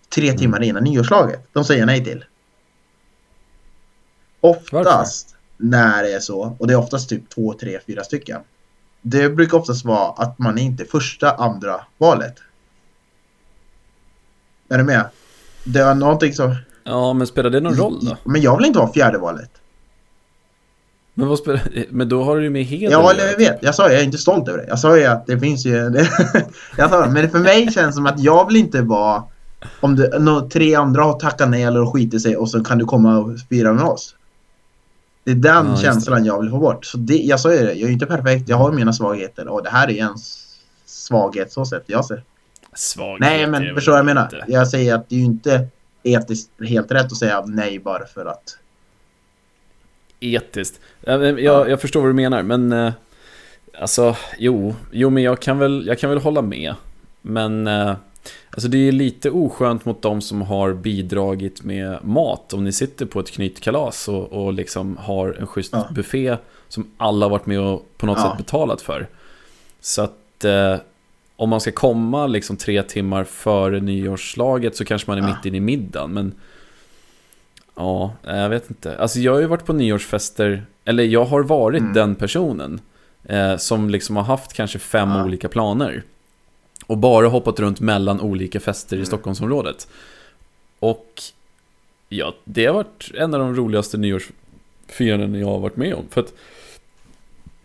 [0.09, 0.39] Tre Mm.
[0.39, 1.41] timmar innan nyårslaget.
[1.53, 2.25] De säger nej till.
[4.41, 8.41] Oftast när det är så, och det är oftast typ två, tre, fyra stycken.
[9.03, 12.35] Det brukar oftast vara att man är inte första, andra valet.
[14.69, 15.09] Är du med?
[15.65, 16.57] Det är någonting som...
[16.85, 18.17] Ja, men spelar det någon roll då?
[18.25, 19.51] Men jag vill inte vara fjärde valet.
[21.19, 23.59] Men, vad spelar, men då har du ju med heder Ja, eller jag vet.
[23.63, 24.65] Jag sa ju, jag är inte stolt över det.
[24.69, 25.73] Jag sa ju att det finns ju...
[26.77, 29.23] jag sa, men för mig känns det som att jag vill inte vara...
[29.81, 32.85] Om det, nå, tre andra har tackat nej eller skiter sig och så kan du
[32.85, 34.15] komma och fira med oss.
[35.25, 36.85] Det är den Ja, känslan jag vill få bort.
[36.85, 39.49] Så det, jag sa ju det, jag är ju inte perfekt, jag har mina svagheter
[39.49, 40.45] och det här är en s-
[40.87, 42.23] svaghet så sett jag ser.
[42.75, 44.25] Svaghet Nej men förstår vad jag menar?
[44.25, 44.45] inte.
[44.53, 45.67] Jag säger att det är ju inte
[46.03, 48.59] etiskt helt rätt att säga nej bara för att.
[50.21, 50.81] Etiskt.
[51.01, 52.73] Jag, jag, förstår vad du menar, men...
[52.73, 52.93] eh,
[53.81, 54.75] Alltså, jo.
[54.93, 56.75] Jo, men jag kan väl, jag kan väl hålla med.
[57.23, 57.67] Men...
[57.67, 57.95] eh,
[58.51, 62.53] Alltså det är lite oskönt mot de som har bidragit med mat.
[62.53, 65.89] Om ni sitter på ett knytkalas och, och liksom har en schysst Ja.
[65.95, 66.37] buffé
[66.69, 68.29] som alla varit med och på något Ja.
[68.31, 69.09] sätt betalat för.
[69.81, 70.77] Så att eh,
[71.37, 75.35] om man ska komma liksom tre timmar före nyårslaget så kanske man är Ja.
[75.37, 76.13] mitt inne i middagen.
[76.13, 76.33] Men
[77.79, 78.99] ja, jag vet inte.
[78.99, 81.93] Alltså jag har ju varit på nyårsfester, eller jag har varit Mm.
[81.93, 82.81] den personen.
[83.25, 85.25] Eh, som liksom har haft kanske fem Ja.
[85.25, 86.03] olika planer.
[86.87, 89.07] Och bara hoppat runt mellan olika fester i Mm.
[89.07, 89.89] Stockholmsområdet.
[90.81, 91.23] Och
[92.09, 96.05] ja, det har varit en av de roligaste nyårsfiranden jag har varit med om.
[96.11, 96.33] För att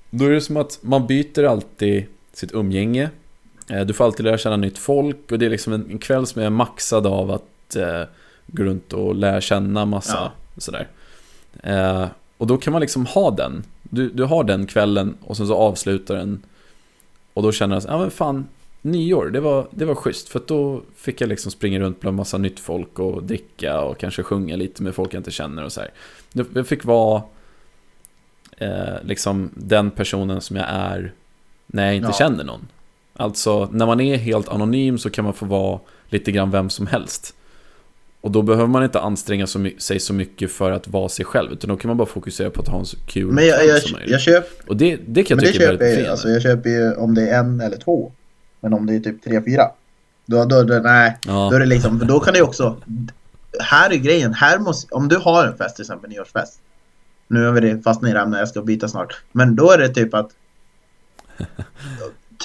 [0.10, 3.10] då är det som att man byter alltid sitt umgänge.
[3.70, 6.26] Eh, Du får alltid lära känna nytt folk och det är liksom en en kväll
[6.28, 8.02] som är maxad av att eh,
[8.48, 10.62] gå runt och lära känna massa Ja.
[10.62, 10.88] sådär.
[11.64, 13.64] Eh, och då kan man liksom ha den.
[13.82, 16.44] Du, du har den kvällen och sen så avslutar den.
[17.34, 18.48] Och då känner jag, ja men fan,
[18.82, 20.30] nyår, det var, det var schysst.
[20.30, 24.24] För då fick jag liksom springa runt bland massa nytt folk och dricka och kanske
[24.24, 25.90] sjunga lite med folk jag inte känner och så här.
[26.54, 27.22] Jag fick vara
[28.58, 31.14] eh, liksom den personen som jag är
[31.68, 32.14] när jag inte Ja.
[32.14, 32.68] känner någon.
[33.16, 35.80] Alltså, när man är helt anonym så kan man få vara
[36.10, 37.36] lite grann vem som helst.
[38.24, 41.70] Och då behöver man inte anstränga sig så mycket för att vara sig själv, utan
[41.70, 43.98] då kan man bara fokusera på att ha en så kul Men jag, jag, som
[44.06, 46.12] jag, köp, Och det, det kan jag tycka är köper väldigt befriande.
[46.12, 48.12] alltså, jag köper ju om det är en eller två.
[48.60, 49.64] Men om det är typ tre, fyra.
[50.26, 51.48] Då, då, då, nej, ja.
[51.52, 52.78] då är det liksom, för då kan det ju också.
[53.60, 56.60] Här är grejen, här måste, om du har en fest till exempel nyårsfest.
[57.28, 59.22] Nu har vi det fastnat i det när jag ska byta snart.
[59.32, 60.30] Men då är det typ att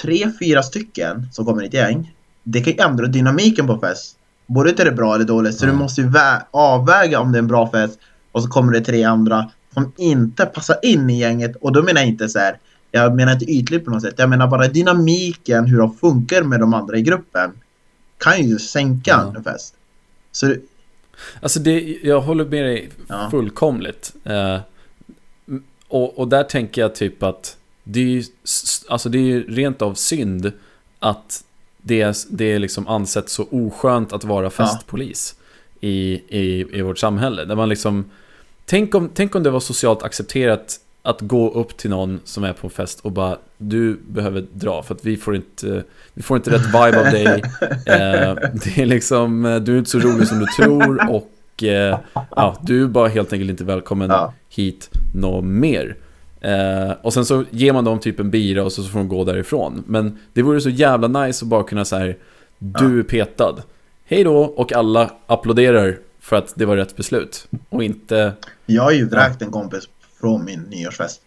[0.01, 2.15] tre, fyra stycken som kommer i ett gäng.
[2.43, 4.18] Det kan ju ändra dynamiken på fest.
[4.49, 5.57] Både till det bra eller dåligt.
[5.57, 5.71] Så Ja.
[5.71, 7.99] du måste ju vä- avväga om det är en bra fest.
[8.31, 11.55] Och så kommer det tre andra som inte passar in i gänget.
[11.61, 12.57] Och då menar jag inte så här.
[12.91, 14.13] Jag menar inte ytligt på något sätt.
[14.17, 17.51] Jag menar bara dynamiken, hur de funkar med de andra i gruppen.
[18.17, 19.33] Kan ju sänka Ja.
[19.37, 19.73] en fest.
[20.31, 20.59] Så det-
[21.41, 23.27] Alltså det, jag håller med dig Ja.
[23.31, 24.13] fullkomligt.
[24.23, 24.59] Eh,
[25.87, 28.23] och, och där tänker jag typ att det är ju
[28.89, 30.51] alltså det är ju rent av synd
[30.99, 31.43] att
[31.81, 35.35] det är, det är liksom ansett så oskönt att vara festpolis
[35.81, 37.45] i, i, i vårt samhälle.
[37.45, 38.05] Där man liksom,
[38.65, 42.53] tänk, om, tänk om det var socialt accepterat att gå upp till någon som är
[42.53, 46.37] på en fest och bara Du behöver dra för att vi får inte Vi får
[46.37, 47.25] inte rätt vibe av dig
[47.85, 51.99] eh, Det är liksom eh, Du är inte så rolig som du tror och eh,
[52.35, 54.33] Ja, du är bara helt enkelt inte välkommen Ja.
[54.49, 55.95] hit nå mer
[56.41, 59.23] eh, Och sen så ger man dem typ en bira och så får de gå
[59.23, 62.17] därifrån Men det vore så jävla nice att bara kunna så här
[62.59, 63.55] Du är petad
[64.05, 68.33] Hej då och alla applåderar för att det var rätt beslut Och inte
[68.65, 69.83] Jag har ju vräkt en kompis
[70.21, 71.21] från min nyårsfest.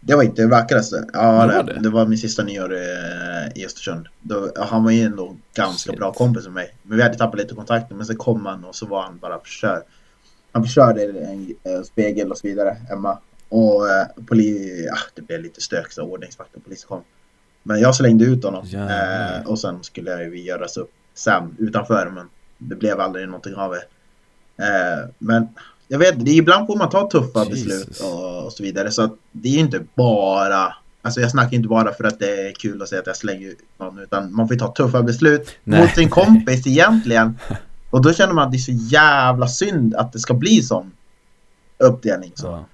[0.00, 1.04] Det var inte det vackraste.
[1.12, 1.80] Ja, Det var det.
[1.82, 1.88] det.
[1.90, 4.06] var min sista nyår eh, i Östersund.
[4.20, 5.98] Då, han var ju ändå ganska Shit.
[6.00, 6.74] bra kompis med mig.
[6.82, 7.96] Men vi hade tappat lite kontakten.
[7.96, 9.82] Men sen kom han och så var han bara förstörd.
[10.52, 13.18] Han förstörde en spegel och så vidare hemma.
[13.48, 17.02] Och eh, poli, ja, det blev lite stök så ordningsvakt och polis kom.
[17.62, 18.66] Men jag slängde ut honom.
[18.74, 22.10] Eh, och sen skulle vi göras upp sen utanför.
[22.14, 23.84] Men det blev aldrig någonting av det.
[24.64, 25.48] Eh, men
[25.88, 27.64] jag vet, det är ibland får man ta tuffa Jesus.
[27.64, 28.90] beslut och, och så vidare.
[28.90, 32.48] Så att det är ju inte bara, alltså jag snackar inte bara för att det
[32.48, 33.98] är kul att säga att jag slänger ut någon.
[33.98, 35.80] Utan man får ta tuffa beslut Nej.
[35.80, 37.38] mot sin kompis egentligen.
[37.90, 40.92] Och då känner man att det är så jävla synd att det ska bli sån
[41.78, 42.32] uppdelning.
[42.34, 42.46] Så.
[42.46, 42.64] ja.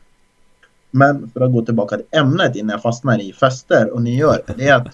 [0.96, 4.38] Men för att gå tillbaka till ämnet innan jag fastnar i fester och nyår.
[4.56, 4.88] Det är att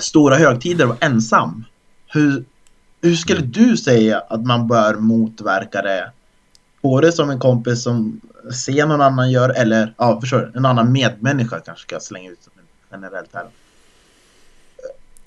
[0.00, 1.64] stora högtider och ensam.
[2.06, 2.44] Hur,
[3.02, 3.50] hur skulle Mm.
[3.52, 6.10] du säga att man bör motverka det?
[6.82, 8.20] Både som en kompis som
[8.66, 12.42] ser någon annan gör eller ja, förstår en annan medmänniska kanske ska jag slänga ut
[12.42, 12.52] som
[12.92, 13.46] generellt här.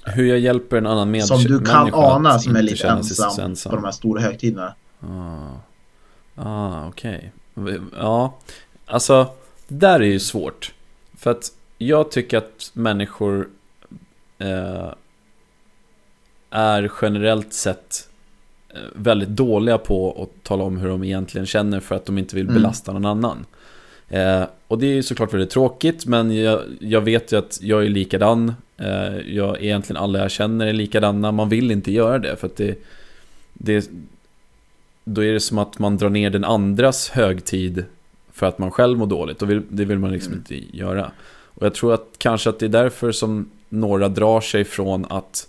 [0.06, 3.70] Hur jag hjälper en annan medmänniska Som du kan ana som är lite ensam, ensam.
[3.70, 4.74] på de här stora högtiderna.
[5.00, 5.56] Ah,
[6.36, 7.32] ah okej.
[7.98, 8.34] Ja,
[8.86, 9.28] alltså,
[9.72, 10.74] det där är ju svårt.
[11.18, 13.50] För att jag tycker att människor
[14.38, 14.94] eh,
[16.50, 18.10] är generellt sett
[18.70, 22.36] eh, väldigt dåliga på att tala om hur de egentligen känner för att de inte
[22.36, 22.56] vill Mm.
[22.62, 23.46] belasta någon annan.
[24.10, 27.86] Eh, och det är ju såklart väldigt tråkigt, men jag, jag vet ju att jag
[27.86, 28.54] är likadan.
[28.78, 31.32] Eh, jag, egentligen alla jag känner är likadana.
[31.32, 32.84] Man vill inte göra det för att det,
[33.54, 33.90] det
[35.04, 37.86] då är det som att man drar ner den andras högtid
[38.34, 39.42] för att man själv mår dåligt.
[39.42, 40.40] Och det vill man liksom Mm.
[40.50, 41.12] inte göra.
[41.54, 45.48] Och jag tror att kanske att det är därför som några drar sig från att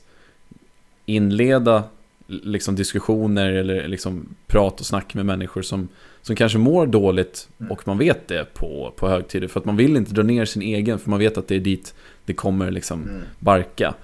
[1.07, 1.83] inleda
[2.27, 5.89] liksom diskussioner eller liksom prat och snack med människor som,
[6.23, 7.73] som kanske mår dåligt Mm.
[7.73, 9.49] och man vet det på, på högtider.
[9.49, 11.61] För att man vill inte dra ner sin egen för man vet att det är
[11.61, 13.23] dit det kommer liksom Mm.
[13.39, 13.95] barka.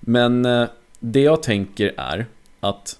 [0.00, 0.68] Men eh,
[1.00, 2.26] det jag tänker är
[2.60, 2.98] att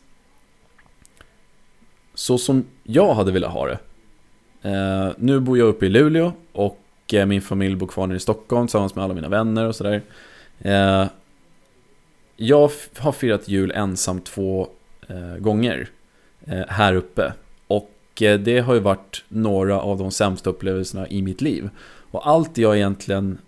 [2.15, 3.79] så som jag hade velat ha det.
[4.65, 6.81] Eh, nu bor jag uppe i Luleå och
[7.13, 10.03] eh, min familj bor kvar nere i Stockholm tillsammans med alla mina vänner och sådär.
[10.59, 11.07] Eh,
[12.37, 14.69] jag har firat jul ensam två
[15.09, 15.89] eh, gånger
[16.47, 17.33] eh, här uppe.
[17.67, 21.71] Och eh, det har ju varit några av de sämsta upplevelserna i mitt liv.
[22.11, 23.39] Och allt jag egentligen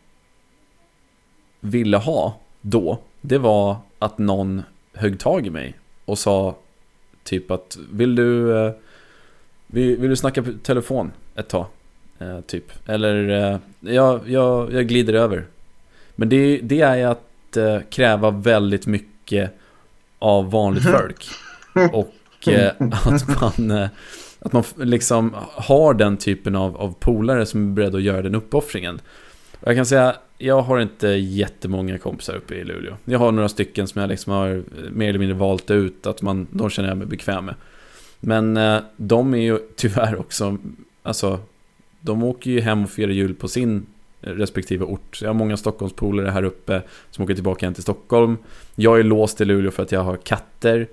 [1.60, 5.74] ville ha då, det var att någon högg tag i mig
[6.04, 6.56] och sa
[7.24, 8.72] typ att vill du, eh,
[9.66, 11.66] vill, du snacka på telefon ett tag?
[12.18, 12.88] Eh, typ.
[12.88, 13.58] Eller eh,
[13.94, 15.44] jag, jag, jag glider över.
[16.14, 19.50] Men det, det är att eh, kräva väldigt mycket
[20.18, 21.26] av vanligt folk.
[21.92, 23.88] Och eh, att man, eh,
[24.38, 28.34] att man liksom har den typen av, av polare som är beredda att göra den
[28.34, 29.00] uppoffringen.
[29.60, 32.96] Och jag kan säga, jag har inte jättemånga kompisar uppe i Luleå.
[33.04, 36.22] Jag har några stycken som jag liksom har eh, mer eller mindre valt ut, att
[36.22, 37.54] man, de känner jag mig bekväm med.
[38.26, 40.58] Men eh, de är ju tyvärr också,
[41.02, 41.40] alltså,
[42.00, 43.86] de åker ju hem och firar jul på sin
[44.20, 45.18] respektive ort.
[45.22, 48.36] Jag har många Stockholmspolare här uppe som åker tillbaka hem till Stockholm.
[48.74, 50.88] Jag är låst i Luleå för att jag har katter.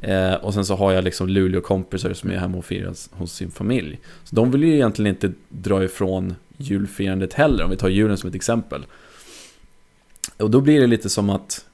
[0.00, 3.50] Eh, och sen så har jag liksom Luleå-kompisar som är hemma och firar hos sin
[3.50, 3.98] familj.
[4.24, 8.28] Så de vill ju egentligen inte dra ifrån julfirandet heller, om vi tar julen som
[8.28, 8.86] ett exempel.
[10.36, 11.64] Och då blir det lite som att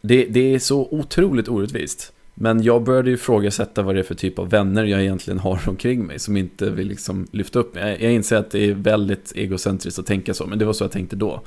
[0.00, 2.12] det, det är så otroligt orättvist.
[2.40, 5.68] Men jag började ju ifrågasätta vad det är för typ av vänner jag egentligen har
[5.68, 7.98] omkring mig som inte vill liksom lyfta upp mig.
[8.00, 10.92] Jag, inser att det är väldigt egocentriskt att tänka så, men det var så jag
[10.92, 11.42] tänkte då.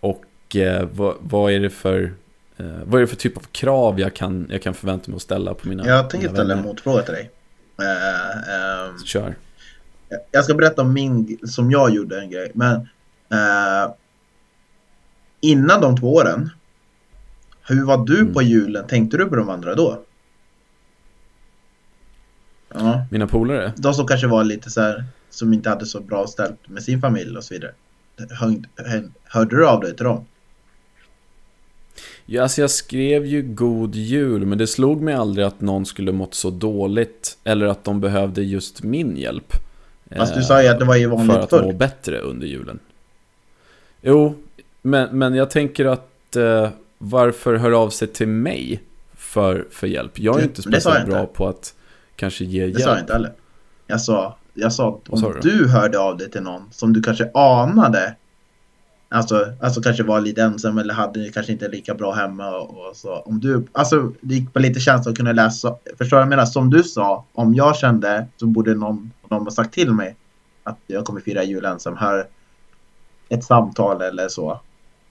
[0.00, 2.14] Och eh, vad, vad är det för
[2.56, 5.22] eh, vad är det för typ av krav jag kan, jag kan förvänta mig att
[5.22, 7.30] ställa på mina Jag tänker mina ställa en motfråga till dig.
[7.78, 9.34] Eh, ehm, Kör.
[10.30, 12.50] jag ska berätta om min, som jag gjorde en grej.
[12.54, 12.74] Men
[13.30, 13.92] eh,
[15.40, 16.50] innan de två åren,
[17.66, 18.34] hur var du Mm.
[18.34, 18.86] på julen?
[18.86, 20.02] Tänkte du på de andra då?
[22.74, 23.72] Ja, Mina polare?
[23.76, 27.00] de som kanske var lite så här, som inte hade så bra ställt med sin
[27.00, 27.72] familj och så vidare.
[28.30, 30.24] Hörde, hörde du av dig till dem?
[32.26, 36.12] Ja, alltså jag skrev ju God Jul, men det slog mig aldrig att någon skulle
[36.12, 37.38] mått så dåligt.
[37.44, 39.52] Eller att de behövde just min hjälp.
[40.16, 42.46] Fast du eh, sa ju att det var ju För vanligt att må bättre under
[42.46, 42.78] julen.
[44.02, 44.34] Jo,
[44.82, 46.70] men, men jag tänker att eh,
[47.10, 48.82] varför hör av sig till mig
[49.16, 50.18] för, för hjälp?
[50.18, 51.32] Jag är Det- inte det speciellt bra inte.
[51.32, 51.74] på att
[52.16, 53.00] kanske ge Det sa jag hjälp.
[53.00, 53.32] inte heller.
[53.86, 55.50] Jag sa, jag sa att Vad sa om du?
[55.58, 58.16] du hörde av dig till någon som du kanske anade
[59.08, 62.96] Alltså, alltså kanske var lite ensam eller hade kanske inte lika bra hemma och, och
[62.96, 63.14] så.
[63.14, 65.76] Om du, alltså det gick på lite känsla att kunna läsa.
[65.98, 66.44] Förstår du vad jag menar?
[66.46, 70.16] Som du sa, om jag kände så borde någon, någon ha sagt till mig
[70.62, 71.96] att jag kommer fira jul ensam.
[71.96, 72.26] Hör
[73.28, 74.60] ett samtal eller så.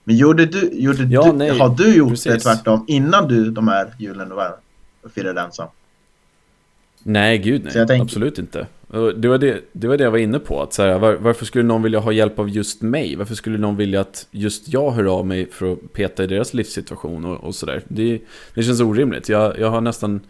[0.04, 2.42] Men gjorde du, gjorde Ja, du nej, har du gjort det precis.
[2.42, 4.56] tvärtom innan du de här julen var
[5.14, 5.68] firade ensam?
[7.02, 7.72] Nej, gud nej.
[7.72, 8.66] tänker- Absolut inte.
[9.16, 10.62] Det var det, det var det jag var inne på.
[10.62, 13.16] Att så här, var, varför skulle någon vilja ha hjälp av just mig?
[13.16, 16.54] Varför skulle någon vilja att just jag hör av mig för att peta i deras
[16.54, 17.82] livssituation och, och sådär?
[17.88, 18.20] Det,
[18.54, 19.28] det känns orimligt.
[19.28, 20.20] Jag, jag har nästan...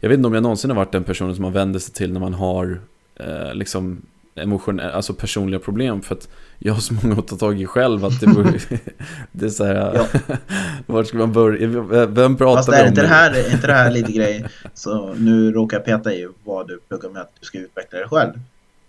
[0.00, 2.12] Jag vet inte om jag någonsin har varit den personen som man vänder sig till
[2.12, 2.80] när man har
[3.16, 4.02] eh, liksom
[4.34, 6.02] emotionella, alltså personliga problem.
[6.02, 6.28] För att
[6.64, 8.58] jag har så många att ta tag i själv att det vore...
[9.32, 9.74] det är så här...
[9.94, 10.36] Ja.
[10.86, 12.06] Vart ska man börja?
[12.06, 13.14] Vem pratar Fast vi är om inte, det nu?
[13.14, 14.44] här, är inte det här lite grej
[14.74, 18.08] Så nu råkar jag peta i vad du pluggar med att du ska utveckla dig
[18.08, 18.32] själv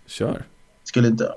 [0.06, 0.42] Kör.
[0.84, 1.32] Skulle inte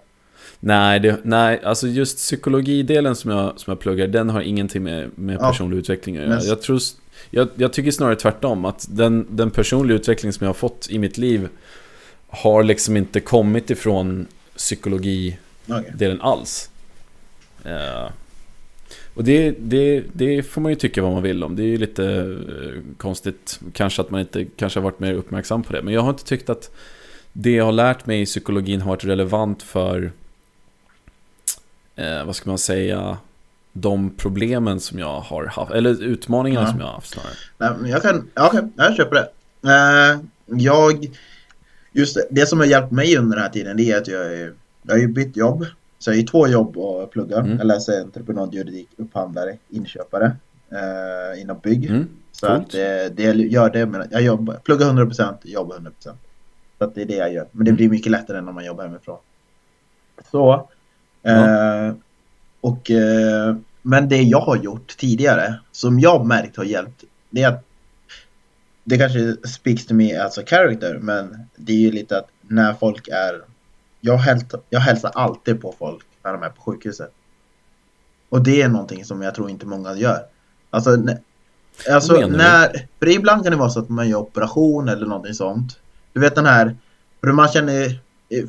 [0.60, 5.10] Nej, det, nej, alltså just psykologidelen som jag, som jag pluggar, den har ingenting med,
[5.16, 5.52] med Ja.
[5.52, 6.42] personlig utveckling att göra.
[6.44, 6.80] Jag, tror,
[7.30, 11.00] jag, jag tycker snarare tvärtom, att den, den personliga utveckling som jag har fått i
[11.00, 11.50] mitt liv
[12.28, 14.28] har liksom inte kommit ifrån
[15.68, 16.32] psykologidelen Okej.
[16.32, 16.70] alls.
[17.64, 18.12] Eh,
[19.14, 21.56] och det, det, det får man ju tycka vad man vill om.
[21.56, 25.64] Det är ju lite eh, konstigt, kanske att man inte kanske har varit mer uppmärksam
[25.64, 25.82] på det.
[25.82, 26.72] Men jag har inte tyckt att
[27.34, 30.12] det jag har lärt mig i psykologin har varit relevant för,
[31.96, 33.18] eh, vad ska man säga,
[33.74, 36.72] de problemen som jag har haft, eller utmaningarna Ja.
[36.72, 37.34] som jag har haft snarare.
[37.58, 39.30] Nej, men jag kan, ja, okej, jag köper det
[39.64, 41.08] Eh, Jag
[41.92, 44.34] Just det, det som har hjälpt mig under den här tiden det är att jag,
[44.34, 44.54] är,
[44.88, 45.66] jag har ju bytt jobb
[46.00, 47.58] Så jag har ju två jobb och pluggar Mm.
[47.58, 50.36] Jag läser entreprenadjuridik, upphandlare, inköpare
[50.72, 52.60] eh, Inom bygg Mm, Så coolt.
[52.60, 55.92] att det, det gör det, men jag jobbar, pluggar 100%, jobbar 100%
[56.78, 57.48] Så att det är det jag gör.
[57.52, 57.76] Men det Mm.
[57.76, 59.18] blir mycket lättare än när man jobbar hemifrån.
[60.32, 60.70] Så.
[61.22, 61.88] Ja.
[61.88, 61.94] Eh,
[62.62, 67.48] och, eh, men det jag har gjort tidigare, som jag märkt har hjälpt, det är
[67.48, 67.64] att
[68.84, 72.74] det kanske speaks to me as a character, men det är ju lite att när
[72.74, 73.42] folk är...
[74.02, 77.12] Jag, hälsar, jag hälsar alltid på folk när de är på sjukhuset.
[78.30, 80.20] Och det är någonting som jag tror inte många gör.
[80.70, 81.18] Alltså, nä-
[81.92, 82.88] alltså när...
[83.00, 85.80] För ibland kan det vara så att man gör operation eller någonting sånt.
[86.14, 86.76] Du vet den här...
[87.22, 88.00] För man känner...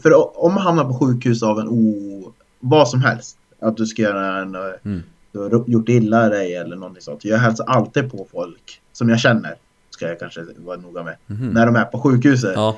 [0.03, 2.33] För om man hamnar på sjukhus av en o...
[2.61, 3.37] Vad som helst.
[3.61, 4.55] Att du ska göra en...
[4.55, 5.03] eh, Mm.
[5.33, 7.25] Du har gjort illa dig eller någonting sånt.
[7.25, 9.55] Jag hälsar alltid på folk som jag känner.
[9.91, 11.17] Ska jag kanske vara noga med.
[11.27, 11.49] Mhm.
[11.49, 12.53] När de är på sjukhuset.
[12.55, 12.77] Ja.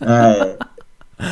[0.00, 0.46] Eh,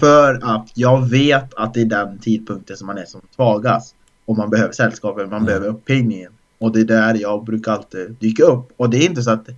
[0.00, 3.94] för att jag vet att det är den tidpunkten som man är som svagast.
[4.24, 5.46] Och man behöver sällskapet, man Mm.
[5.46, 6.32] behöver upphiggningen.
[6.58, 8.72] Och det är där jag brukar alltid dyka upp.
[8.76, 9.48] Och det är inte så att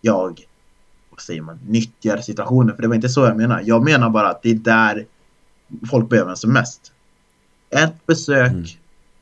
[0.00, 0.40] jag,
[1.10, 2.74] vad säger man, nyttjar situationen.
[2.74, 3.62] För det var inte så jag menar.
[3.64, 5.06] Jag menar bara att det är där
[5.90, 6.92] folk behöver en som mest.
[7.70, 8.64] Ett besök Mm.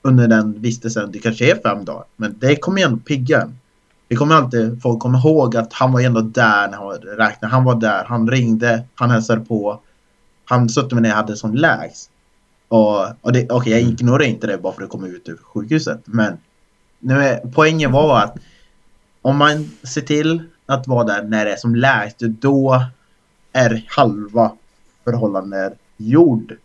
[0.03, 2.05] under den vistelsen, det kanske är fem dagar.
[2.17, 3.59] Men det kommer ändå pigga en.
[4.09, 7.55] Det kommer alltid, folk kommer ihåg att han var ändå där när han räknade.
[7.55, 9.81] Han var där, han ringde, han hälsade på.
[10.49, 12.11] Han satte mig när jag hade som lägst.
[12.69, 13.93] Och, och det, okej, jag Mm.
[13.93, 16.01] ignorerar inte det bara för att komma ut ur sjukhuset.
[16.05, 16.39] Men
[16.99, 18.37] nu poängen var att
[19.23, 22.85] om man ser till att vara där när det är som lägst, då
[23.53, 24.53] är halva
[25.05, 26.57] förhållandet gjord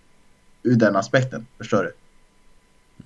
[0.64, 1.46] ur den aspekten.
[1.58, 1.94] Förstår du?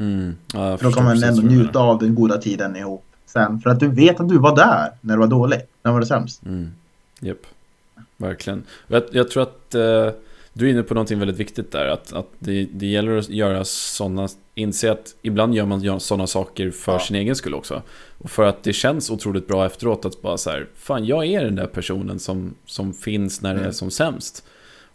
[0.05, 0.36] Mm.
[0.53, 3.59] Ja, För då kan man ändå njuta av den goda tiden ihop sen.
[3.61, 5.59] För att du vet att du var där när du var dålig.
[5.84, 6.45] När du var det sämst.
[6.45, 6.71] Mm.
[7.19, 7.38] Japp.
[8.17, 8.63] Verkligen.
[8.88, 10.09] Jag, jag tror att eh,
[10.58, 11.86] du är inne på någonting väldigt viktigt där.
[11.88, 16.72] Att, att det, det gäller att göra sådana, inse att ibland gör man sådana saker
[16.72, 16.99] för Ja.
[16.99, 17.82] sin egen skull också.
[18.18, 21.43] Och för att det känns otroligt bra efteråt att bara så här, fan jag är
[21.45, 23.74] den där personen som, som finns när det är Mm.
[23.74, 24.45] som sämst.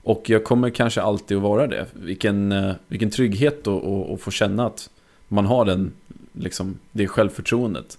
[0.03, 1.87] Och jag kommer kanske alltid att vara det.
[1.93, 4.91] Vilken, eh, vilken trygghet att- få känna att
[5.29, 5.93] man har den,
[6.33, 7.99] liksom, det självförtroendet.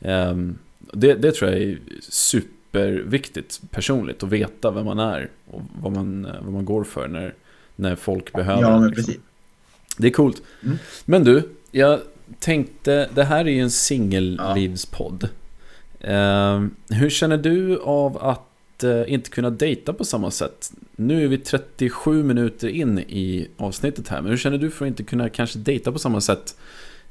[0.00, 0.58] Ehm,
[0.92, 1.78] det, det tror jag är
[2.70, 7.08] superviktigt personligt, att veta vem man är och vad man, eh, vad man går för
[7.08, 7.34] när,
[7.76, 9.14] när folk behöver Ja, en, men liksom.
[9.98, 10.42] Det är coolt.
[10.64, 10.78] Mm.
[11.04, 12.00] Men du, jag
[12.38, 15.28] tänkte, det här är ju en singellivspodd.
[16.00, 20.72] Ehm, hur känner du av att eh, inte kunna dejta på samma sätt?
[20.96, 24.88] Nu är vi 37 minuter in i avsnittet här, men hur känner du för att
[24.88, 26.56] inte kunna kanske dejta på samma sätt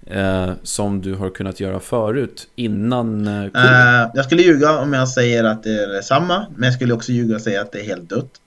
[0.05, 3.43] eh, som du har kunnat göra förut innan eh.
[3.43, 6.45] Eh, jag skulle ljuga om jag säger att det är samma.
[6.55, 8.41] Men jag skulle också ljuga och säga att det är helt dött.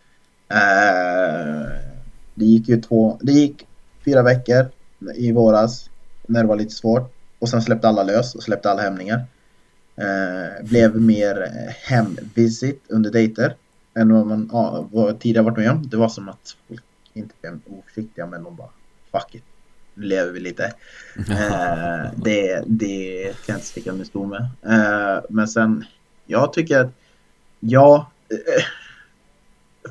[0.48, 1.68] Eh,
[2.34, 3.66] det gick ju två, det gick
[4.05, 4.66] fyra veckor
[5.14, 5.90] i våras.
[6.26, 7.14] När det var lite svårt.
[7.38, 9.24] Och sen släppte alla lös och släppte alla hämningar.
[9.96, 11.48] Eh, blev mer
[11.86, 13.57] hemvisit under dejter.
[13.94, 15.88] Än vad man ja, vad tidigare varit med om.
[15.88, 16.82] Det var som att folk
[17.12, 18.68] inte blev oförsiktiga men de bara
[19.12, 19.44] fuck it.
[19.95, 20.72] Lever vi lite.
[21.30, 24.49] Eh, det, det kan jag inte sticka under stol med.
[24.66, 25.84] Eh, men sen,
[26.26, 26.93] jag tycker att,
[27.61, 28.11] ja.
[28.30, 28.64] Eh,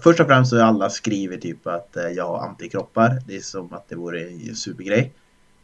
[0.03, 3.21] först och främst så är alla skriver typ att eh, jag har antikroppar.
[3.27, 5.13] Det är som att det vore en supergrej.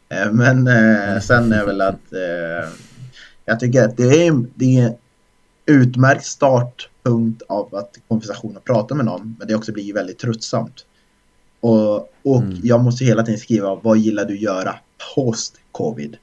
[0.08, 2.12] Eh, men eh, sen är väl att
[3.44, 4.94] jag tycker att det är, det är en
[5.66, 9.36] utmärkt startpunkt av att konversation och prata med någon.
[9.38, 10.84] Men det också blir väldigt tröttsamt.
[11.60, 12.60] Och, och Mm.
[12.62, 14.74] jag måste hela tiden skriva vad gillar du göra
[15.14, 16.16] post covid?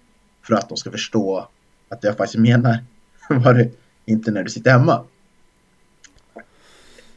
[0.48, 1.48] För att de ska förstå
[1.90, 2.78] att jag faktiskt menar
[3.30, 3.70] vad det
[4.06, 5.04] inte när du sitter hemma.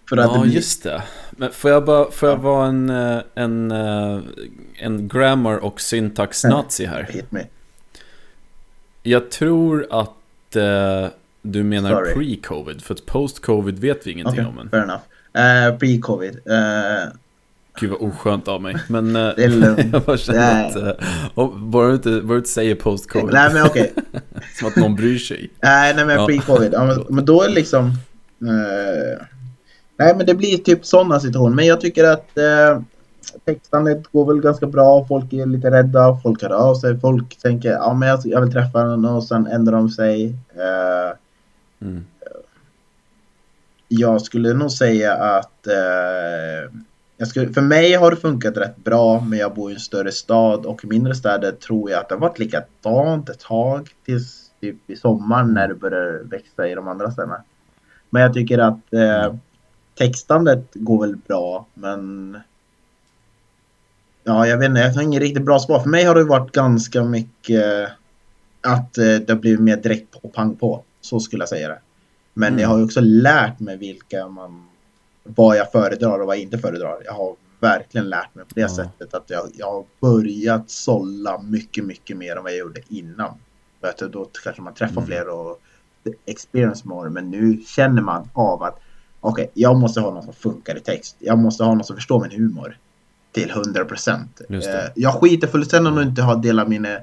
[0.08, 1.02] För att Ja, det blir, just det.
[1.30, 2.42] Men får jag bara, får jag Ja.
[2.42, 4.20] vara en, eh, en, eh,
[4.78, 7.02] en grammar och syntax-nazi här?
[7.10, 7.46] Hit me.
[9.02, 11.06] Jag tror att eh,
[11.42, 12.14] du menar Sorry.
[12.14, 14.70] pre-covid, för att post-covid vet vi ingenting Okej, om än.
[14.70, 15.00] fair enough.
[15.36, 16.38] Uh, Pre-covid.
[16.46, 17.08] Eh,
[17.80, 18.76] Gud vad oskönt av mig.
[18.88, 19.80] Men eh, Det är lugnt.
[19.92, 20.90] jag bara känner att, eh,
[21.34, 23.92] och bara du inte, bara inte säger post-covid, nej men okej.
[24.58, 25.50] som att någon bryr sig.
[25.62, 26.26] Nej, nej men Ja.
[26.26, 26.70] pre-covid.
[26.72, 27.84] Ja, men, men då är det liksom...
[28.42, 29.26] eh,
[29.98, 31.56] nej men det blir typ sådana situationer.
[31.56, 32.82] Men jag tycker att uh,
[33.44, 35.06] textandet går väl ganska bra.
[35.08, 36.18] Folk är lite rädda.
[36.22, 37.00] Folk hör av sig.
[37.00, 40.26] Folk tänker ja men jag, jag vill träffa någon och sen ändrar de sig.
[40.54, 41.16] Eh,
[41.80, 42.04] Mm.
[43.88, 46.70] jag skulle nog säga att eh,
[47.26, 50.66] skulle, för mig har det funkat rätt bra men jag bor i en större stad
[50.66, 54.90] och i mindre städer tror jag att det har varit likadant ett tag tills typ
[54.90, 57.42] i sommaren när det börjar växa i de andra städerna.
[58.10, 59.34] Men jag tycker att eh,
[59.94, 62.36] textandet går väl bra men
[64.24, 65.80] Ja, jag vet inte, jag har ingen riktigt bra svar.
[65.80, 67.88] För mig har det varit ganska mycket
[68.60, 70.84] att eh, det har blivit mer direkt på pang på.
[71.00, 71.78] Så skulle jag säga det.
[72.34, 72.60] Men Mm.
[72.60, 74.67] jag har ju också lärt mig vilka man
[75.34, 77.02] vad jag föredrar och vad jag inte föredrar.
[77.04, 78.68] Jag har verkligen lärt mig på det Ja.
[78.68, 83.34] sättet att jag, jag har börjat sålla mycket, mycket mer än vad jag gjorde innan.
[83.80, 85.06] För att då kanske man träffar Mm.
[85.06, 85.58] fler och
[86.26, 87.10] experience more.
[87.10, 88.80] Men nu känner man av att
[89.20, 91.16] okej, jag måste ha någon som funkar i text.
[91.18, 92.76] Jag måste ha någon som förstår min humor
[93.32, 94.40] till 100 procent.
[94.48, 94.92] Det.
[94.94, 96.98] Jag skiter fullständigt om du inte har delat mina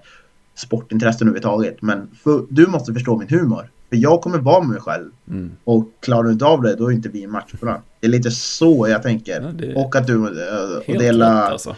[0.55, 1.81] sportintressen överhuvudtaget.
[1.81, 3.69] Men för, du måste förstå min humor.
[3.95, 5.11] För jag kommer vara mig själv.
[5.29, 5.51] Mm.
[5.63, 7.79] Och klarar du inte av det, då är inte vi en match på den.
[7.99, 9.41] Det är lite så jag tänker.
[9.41, 11.75] Ja, det Och att du äh, och dela rätt alltså.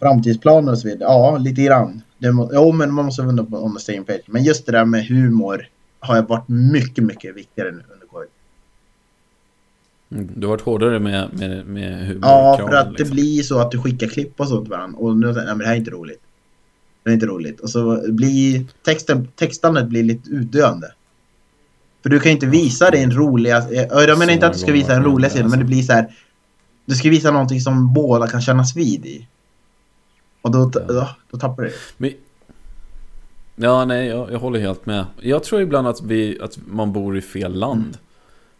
[0.00, 1.08] framtidsplaner och så vidare.
[1.08, 2.02] Ja, lite grann.
[2.18, 4.22] Det må, jo, men man måste vara på on the same page.
[4.26, 5.68] Men just det där med humor
[6.00, 8.28] har jag varit mycket, mycket viktigare nu under covid.
[10.10, 10.28] Mm.
[10.36, 13.10] Du har varit hårdare med, med, med Ja, humorkraven, för att det liksom.
[13.14, 14.98] blir så att du skickar klipp och sånt till varandra.
[14.98, 16.20] Och nu säger jag, nej men det här är inte roligt.
[17.02, 17.60] Det är inte roligt.
[17.60, 20.92] Och så blir texten, textandet blir lite utdöende.
[22.04, 23.56] För du kan ju inte visa din roliga...
[23.58, 25.92] eh, Jag menar inte att du ska visa den roliga sidan, men det blir så
[25.92, 26.14] här.
[26.84, 29.28] Du ska visa någonting som båda kan kännas vid i.
[30.42, 31.74] Och då, då, då tappar du det.
[31.96, 32.10] Men,
[33.56, 35.04] ja, nej, jag, jag håller helt med.
[35.20, 37.80] Jag tror ibland att, vi, att man bor i fel land.
[37.84, 37.96] Mm.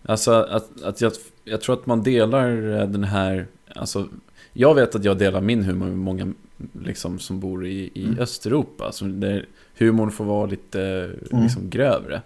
[0.06, 1.12] Alltså att, att jag,
[1.44, 3.46] jag tror att man delar eh, den här...
[3.76, 4.08] Alltså,
[4.52, 6.32] jag vet att jag delar min humor med många
[6.84, 8.18] liksom, som bor i, i Mm.
[8.18, 8.92] Östeuropa.
[8.92, 9.46] Som där
[9.78, 10.80] humorn får vara lite
[11.32, 11.42] Mm.
[11.44, 12.22] liksom, grövre.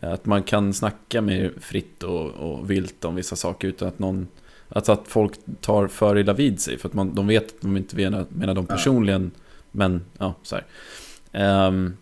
[0.00, 4.28] Att man kan snacka mer fritt och, och vilt om vissa saker utan att någon...
[4.68, 7.76] Alltså att folk tar för illa vid sig för att man, de vet att de
[7.76, 8.74] inte menar, menar dem Ja.
[8.74, 9.30] personligen.
[9.70, 10.64] Men, ja, så här.
[11.32, 11.96] Ehm,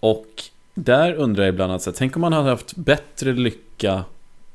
[0.00, 0.26] och
[0.74, 4.04] där undrar jag ibland att, så här, tänk om man hade haft bättre lycka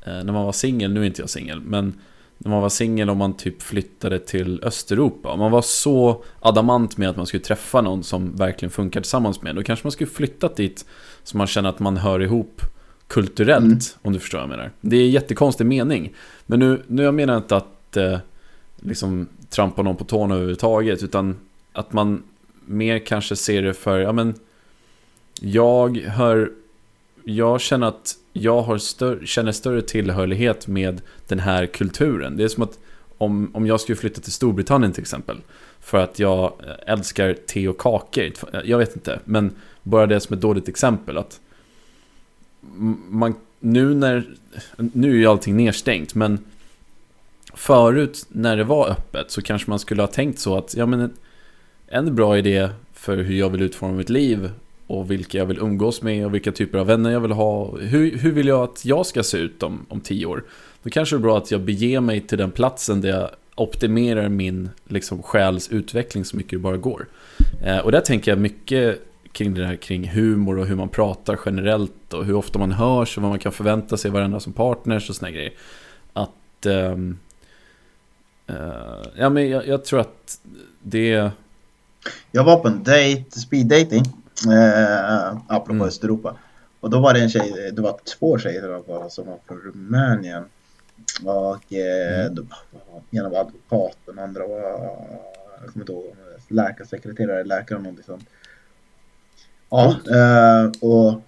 [0.02, 2.00] eh, när man var singel, nu är inte jag singel, men
[2.44, 5.28] när man var singel om man typ flyttade till Östeuropa.
[5.32, 9.42] Om man var så adamant med att man skulle träffa någon som verkligen funkar tillsammans
[9.42, 10.84] med, då kanske man skulle flyttat dit
[11.22, 12.60] så man känner att man hör ihop
[13.06, 13.80] kulturellt, Mm.
[14.02, 14.70] om du förstår vad jag menar.
[14.80, 16.14] Det är en jättekonstig mening.
[16.46, 18.18] Men nu, nu jag menar inte att eh,
[18.80, 21.36] liksom trampa någon på tårna överhuvudtaget, utan
[21.72, 22.22] att man
[22.66, 24.34] mer kanske ser det för, ja men
[25.40, 26.52] jag hör,
[27.24, 32.36] jag känner att jag har större, känner större tillhörighet med den här kulturen.
[32.36, 32.78] Det är som att
[33.18, 35.36] om, om jag skulle flytta till Storbritannien till exempel,
[35.80, 40.20] för att jag eh, älskar te och kakor, eh, jag vet inte, men bara det
[40.20, 41.40] som ett dåligt exempel att
[43.08, 44.24] man, nu när,
[44.76, 46.38] nu är ju allting nedstängt, men
[47.54, 51.00] förut när det var öppet så kanske man skulle ha tänkt så att, ja men
[51.00, 51.12] en,
[51.86, 54.50] en bra idé för hur jag vill utforma mitt liv
[54.92, 57.78] och vilka jag vill umgås med och vilka typer av vänner jag vill ha.
[57.78, 60.44] Hur, hur vill jag att jag ska se ut om, om tio år?
[60.82, 64.28] Då kanske det är bra att jag beger mig till den platsen där jag optimerar
[64.28, 67.06] min liksom, själs utveckling så mycket det bara går.
[67.64, 69.00] Eh, och där tänker jag mycket
[69.32, 73.16] kring det här kring humor och hur man pratar generellt och hur ofta man hörs
[73.16, 75.52] och vad man kan förvänta sig varandra som partners och såna grejer.
[76.12, 76.66] Att...
[76.66, 77.18] Ehm,
[78.46, 78.56] eh,
[79.16, 80.40] ja, men jag, jag tror att
[80.82, 81.30] det...
[82.32, 84.04] Jag var på en date, speed dating,
[84.50, 85.86] eh, apropå Mm.
[85.88, 86.36] Östeuropa.
[86.80, 90.44] Och då var det en tjej, det var två tjejer var, som var från Rumänien.
[91.24, 92.46] Och eh, Mm.
[93.10, 94.60] ena var advokat, den andra var,
[95.60, 96.16] jag kommer inte ihåg,
[96.48, 98.24] läkarsekreterare, läkare eller någonting sånt.
[99.70, 101.20] Ja, eh, och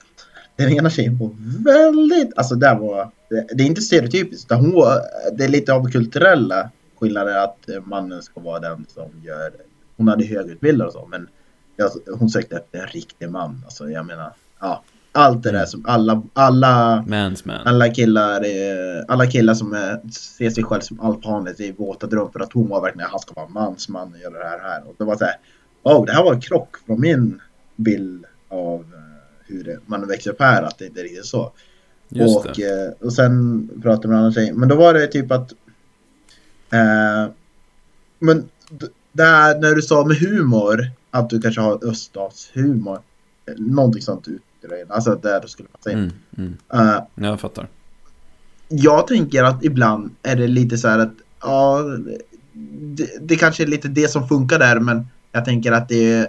[0.57, 1.31] den ena tjejen var
[1.65, 5.01] väldigt, alltså det var, det, det är inte stereotypiskt, utan hon var,
[5.33, 9.53] det är lite av kulturella skillnader att mannen ska vara den som gör,
[9.97, 11.29] hon hade högutbildad och så, men
[11.77, 15.85] jag, hon sökte efter en riktig man, alltså jag menar, ja, allt det där som
[15.87, 17.66] alla, alla Mans man.
[17.66, 22.41] alla killar, eh, alla killar som ser sig själv som alfahanet i våta dröm för
[22.41, 24.89] att hon var verkligen han ska vara mansman och göra det här här.
[24.89, 25.35] Och det var så här,
[25.83, 27.41] oh, det här var en krock från min
[27.77, 31.53] bild av eh, hur det, man växer upp här, att det inte är riktigt så.
[32.09, 32.87] Just och, det.
[32.87, 35.53] eh, och sen pratade jag med en annan tjej, men då var det typ att
[36.72, 37.33] eh,
[38.18, 38.49] men
[39.12, 42.99] där när du sa med humor, att du kanske har öststatshumor,
[43.57, 44.43] någonting sånt ut
[44.89, 45.99] alltså där du skulle passa in.
[45.99, 46.89] Mm, mm.
[46.89, 47.69] Eh, Jag fattar.
[48.69, 51.83] jag tänker att ibland är det lite så här att ja,
[52.53, 56.29] det, det kanske är lite det som funkar där men jag tänker att det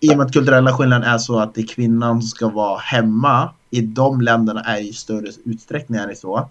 [0.00, 2.78] i och med att kulturella skillnaden är så att det är kvinnan som ska vara
[2.78, 6.50] hemma i de länderna är i större utsträckning det så.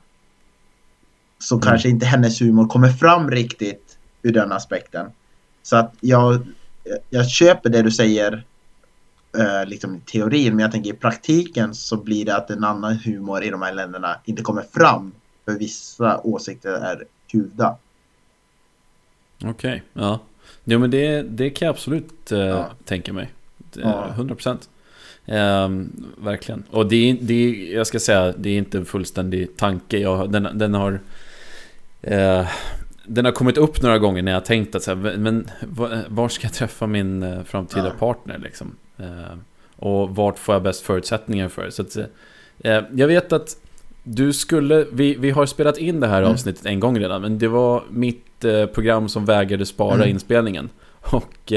[1.39, 1.61] Så Mm.
[1.67, 5.07] kanske inte hennes humor kommer fram riktigt ur den aspekten.
[5.63, 6.47] Så att jag,
[7.09, 8.43] jag köper det du säger
[9.37, 12.97] eh, liksom i teorin, men jag tänker i praktiken så blir det att en annan
[12.97, 15.11] humor i de här länderna inte kommer fram
[15.45, 17.75] för vissa åsikter är kuvda.
[19.43, 20.19] Okej, ja.
[20.63, 22.69] Jo men det, det kan jag absolut eh, Ja.
[22.85, 23.31] tänka mig.
[23.73, 24.07] Ja.
[24.17, 24.57] 100%.
[25.25, 26.63] Ehm, verkligen.
[26.71, 29.97] Och det det jag ska säga, det är inte en fullständig tanke.
[29.97, 30.99] Jag, den, den har...
[32.01, 32.47] eh,
[33.05, 35.47] den har kommit upp några gånger när jag har tänkt att så här, men
[36.07, 37.93] var ska jag träffa min eh, framtida ja.
[37.99, 38.75] partner liksom?
[38.97, 39.37] Eh,
[39.75, 41.69] och vart får jag bäst förutsättningar för?
[41.69, 41.97] Så att,
[42.59, 43.57] eh, jag vet att
[44.03, 46.31] du skulle, vi, vi har spelat in det här mm.
[46.31, 50.09] avsnittet en gång redan, men det var mitt program som vägrade spara mm.
[50.09, 50.69] inspelningen.
[51.01, 51.53] Och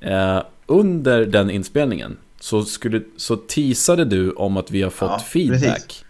[0.00, 5.18] eh, under den inspelningen så, skulle, så teasade du om att vi har fått ja,
[5.18, 5.60] feedback.
[5.60, 6.04] Precis.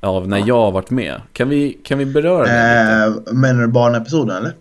[0.00, 0.44] Av när ja.
[0.46, 1.20] jag har varit med.
[1.32, 3.34] Kan vi, kan vi beröra det eh, lite?
[3.34, 4.52] Menar du barnepisoden eller?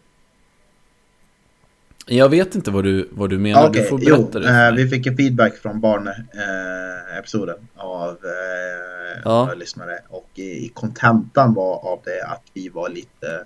[2.10, 3.70] Jag vet inte vad du, vad du menar.
[3.70, 4.68] Okay, du får berätta jo, det.
[4.68, 9.54] Eh, vi fick en feedback från barnepisoden eh, av eh, ja.
[9.54, 10.00] lyssnare.
[10.10, 13.46] Och i kontentan var av det att vi var lite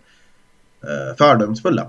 [0.83, 1.81] eh, fördomsfulla.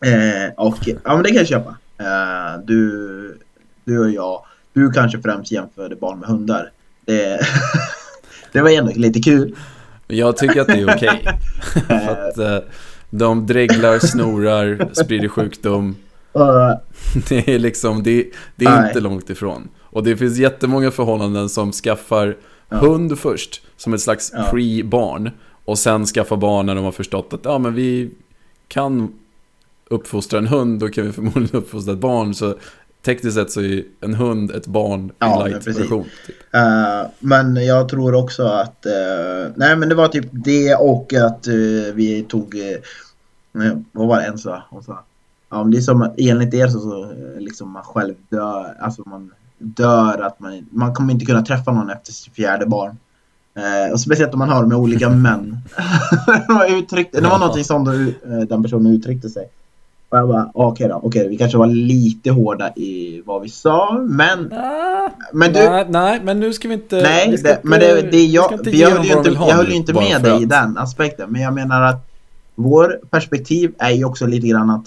[0.00, 1.76] Eh, och ja, men det kan jag köpa.
[1.98, 3.38] Eh, du,
[3.84, 6.70] du och jag, du kanske främst jämförde barn med hundar.
[7.04, 7.40] Det,
[8.54, 9.56] det var ändå lite kul.
[10.06, 11.24] Jag tycker att det är okej.
[12.34, 12.60] Okay.
[13.10, 15.96] De dreglar, snorar, sprider sjukdom.
[17.28, 19.68] Det är liksom, det, det är inte långt ifrån.
[19.80, 22.36] Och det finns jättemånga förhållanden som skaffar
[22.68, 25.30] hund först, som ett slags pre-barn.
[25.64, 28.10] Och sen skaffar barn när de har förstått att ja, men vi
[28.68, 29.12] kan
[29.88, 32.34] uppfostra en hund, då kan vi förmodligen uppfostra ett barn.
[32.34, 32.54] Så
[33.04, 36.04] tekniskt sett så är en hund ett barn ja, i light-version.
[36.26, 36.36] Typ.
[36.54, 41.48] Uh, men jag tror också att, uh, nej men det var typ det och att
[41.48, 42.56] uh, vi tog
[43.92, 44.62] vad var det en sa?
[44.70, 45.04] Hon sa
[45.50, 50.22] ja, det är som enligt er så, så liksom man själv dör, alltså man dör
[50.22, 52.96] att man, man kommer inte kunna träffa någon efter sitt fjärde barn.
[53.92, 55.58] Och speciellt om man har med olika män.
[56.68, 59.50] uttryckte, det var någonting som eh, den personen uttryckte sig.
[60.14, 63.42] Och jag bara, okej okay då, okej okay, vi kanske var lite hårda i vad
[63.42, 64.52] vi sa, men...
[64.52, 65.58] Ah, men du...
[65.58, 67.02] Nej, nej, men nu ska vi inte...
[67.02, 69.92] Nej, ska det, men det, det jag, jag höll ju inte, jag höll ju inte
[69.92, 72.06] med dig i den aspekten, men jag menar att
[72.54, 74.84] vår perspektiv är ju också lite grann att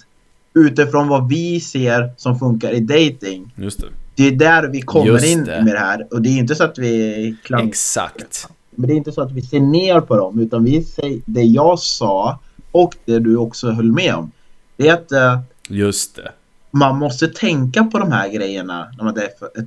[0.53, 3.53] utifrån vad vi ser som funkar i dating.
[3.55, 3.88] Just det.
[4.15, 6.07] Det är där vi kommer in med det här.
[6.11, 7.36] Och det är inte så att vi...
[7.43, 7.67] Klang...
[7.67, 8.47] Exakt.
[8.75, 10.39] Men det är inte så att vi ser ner på dem.
[10.39, 12.39] Utan vi säger det jag sa
[12.71, 14.32] och det du också höll med om.
[14.78, 15.11] Det är att...
[15.11, 16.32] Uh, Just det.
[16.71, 19.15] Man måste tänka på de här grejerna när man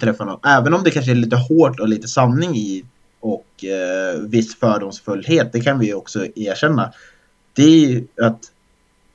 [0.01, 0.41] träffar någon.
[0.45, 2.85] Även om det kanske är lite hårt och lite sanning i
[3.21, 5.53] och uh, viss fördomsfullhet.
[5.53, 6.93] Det kan vi också erkänna
[7.53, 8.53] det är ju att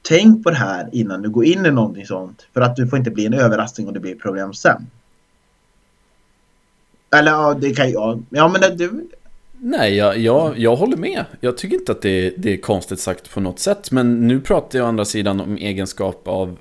[0.01, 2.47] tänk på det här innan du går in i någonting sånt.
[2.53, 4.87] För att du får inte bli en överraskning och det blir problem sen.
[7.15, 8.23] Eller ja, det kan jag.
[8.29, 8.91] Ja, men det.
[9.59, 11.25] Nej, jag, jag, jag håller med.
[11.39, 13.91] Jag tycker inte att det, det är konstigt sagt på något sätt.
[13.91, 16.57] Men nu pratar jag å andra sidan om egenskap av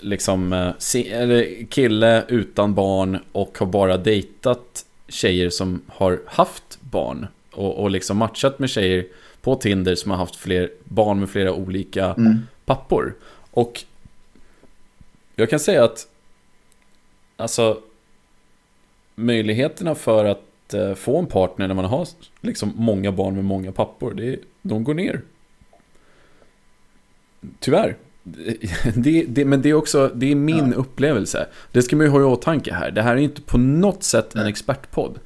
[0.00, 7.26] liksom eh, kille utan barn och har bara dejtat tjejer som har haft barn.
[7.52, 9.06] Och, och liksom matchat med tjejer
[9.40, 12.38] på Tinder som har haft fler barn med flera olika mm.
[12.64, 13.14] pappor.
[13.50, 13.84] Och
[15.36, 16.06] jag kan säga att
[17.36, 17.80] alltså
[19.14, 20.42] möjligheterna för att
[20.74, 22.08] eh, få en partner när man har
[22.40, 25.20] liksom många barn med många pappor, det, de går ner.
[27.60, 27.96] Tyvärr.
[28.94, 30.76] Det, det, men det är också det är min ja.
[30.76, 31.46] upplevelse.
[31.72, 32.90] Det ska man ju ha i åtanke här.
[32.90, 35.18] Det här är inte på något sätt en expertpodd.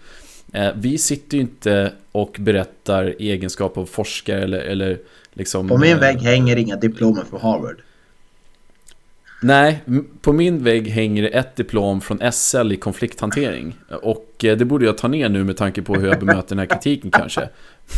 [0.52, 4.98] Eh, vi sitter ju inte och berättar egenskap av forskare eller, eller
[5.32, 5.68] liksom...
[5.68, 7.82] På min eh, vägg hänger inga diplomer från Harvard.
[9.40, 9.82] Nej,
[10.20, 13.76] på min vägg hänger det ett diplom från SL i konflikthantering.
[14.02, 16.58] Och eh, det borde jag ta ner nu med tanke på hur jag bemöter den
[16.58, 17.48] här kritiken kanske.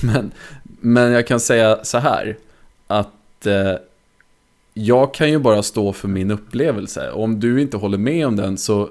[0.03, 0.33] Men,
[0.65, 2.37] men jag kan säga så här.
[2.87, 3.75] Att eh,
[4.75, 7.11] jag kan ju bara stå för min upplevelse.
[7.11, 8.91] Och om du inte håller med om den så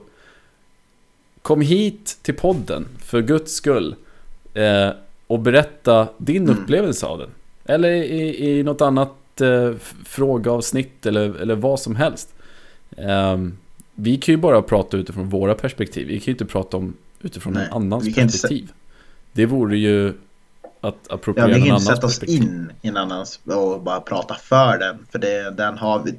[1.48, 3.95] Kom hit till podden, för guds skull.
[4.54, 4.89] Eh,
[5.28, 6.58] och berätta din mm.
[6.58, 7.30] upplevelse av den.
[7.66, 9.72] Eller i, i något annat eh,
[10.06, 12.34] frågeavsnitt eller, eller vad som helst.
[12.92, 13.38] Eh,
[13.96, 16.08] vi kan ju bara prata utifrån våra perspektiv.
[16.08, 18.72] Vi kan ju inte prata om utifrån Nej, någon annans perspektiv.
[19.34, 20.14] Det vore ju
[20.82, 24.36] att appropriera ja, vi kan inte sätta oss in i en annans och bara prata
[24.36, 24.97] för den.
[25.11, 26.15] För det, den har vi.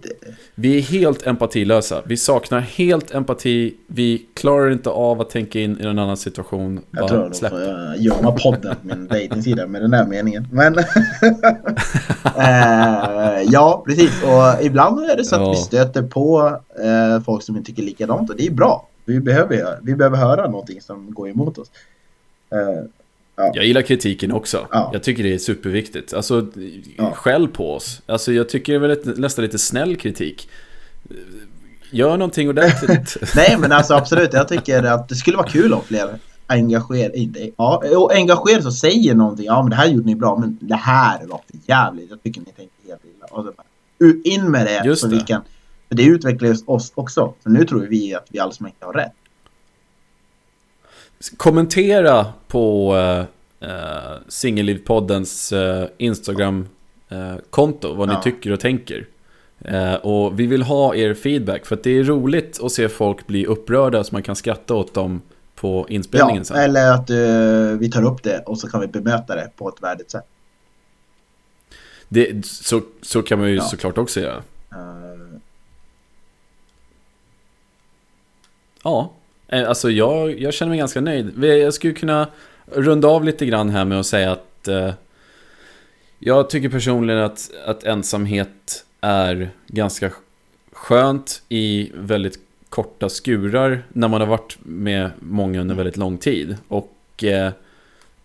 [0.54, 2.02] Vi är helt empatilösa.
[2.06, 3.74] Vi saknar helt empati.
[3.86, 6.80] Vi klarar inte av att tänka in i en annan situation.
[6.90, 10.48] Jag bara tror nog får jag gömma podden min dejtingsida med den där meningen.
[10.52, 10.84] Men äh,
[13.52, 14.22] ja, precis.
[14.22, 15.50] Och ibland är det så att ja.
[15.50, 18.88] vi stöter på äh, folk som inte tycker likadant och det är bra.
[19.04, 21.70] Vi behöver, vi behöver höra någonting som går emot oss.
[22.52, 22.84] Äh,
[23.39, 23.53] Ja.
[23.55, 24.66] Jag gillar kritiken också.
[24.70, 24.91] Ja.
[24.93, 26.14] Jag tycker det är superviktigt.
[26.14, 26.47] Alltså,
[26.97, 27.12] ja.
[27.14, 28.03] skäll på oss.
[28.07, 30.49] Alltså, jag tycker det är väl nästan lite snäll kritik.
[31.91, 33.16] Gör någonting ordentligt.
[33.36, 34.32] Nej, men alltså absolut.
[34.32, 38.66] Jag tycker att det skulle vara kul om fler engagerar, inte, ja, jo, engagerar sig
[38.66, 39.47] och säger någonting.
[39.47, 42.11] Ja, men det här gjorde ni bra, men det här var för jävligt.
[42.11, 43.26] Jag tycker ni tänkte helt illa.
[43.30, 44.82] Och så bara, in med det.
[44.84, 45.14] Just så det.
[45.16, 45.43] Vi kan,
[45.89, 47.34] för det utvecklar oss också.
[47.43, 49.12] För nu tror vi att vi alls inte har rätt.
[51.37, 53.25] Kommentera på uh,
[53.71, 58.23] uh, Singellivpoddens uh, Instagram-konto vad ni Ja.
[58.23, 59.07] tycker och tänker.
[59.64, 63.27] Eh, och vi vill ha er feedback för att det är roligt att se folk
[63.27, 65.23] bli upprörda så man kan skratta åt dem
[65.55, 66.57] på inspelningen Ja, sen.
[66.57, 69.83] eller att eh, vi tar upp det och så kan vi bemöta det på ett
[69.83, 70.25] värdigt sätt.
[72.09, 73.62] Det, så, så kan man ju Ja.
[73.62, 74.43] såklart också göra.
[74.73, 75.39] Eh,
[78.85, 79.07] Ja, eh,
[79.49, 81.44] alltså jag, jag känner mig ganska nöjd.
[81.44, 82.26] Jag skulle kunna
[82.66, 84.92] runda av lite grann här med att säga att eh,
[86.18, 90.11] jag tycker personligen att, att ensamhet är ganska
[90.72, 92.38] skönt i väldigt
[92.68, 96.57] korta skurar när man har varit med många under väldigt lång tid.
[96.68, 97.53] Och, eh,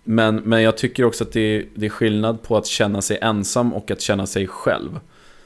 [0.03, 3.73] men, men jag tycker också att det, det är skillnad på att känna sig ensam
[3.73, 4.99] och att känna sig själv.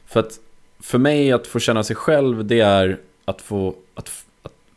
[0.05, 0.39] För att
[0.80, 4.25] för mig att få känna sig själv det är att få att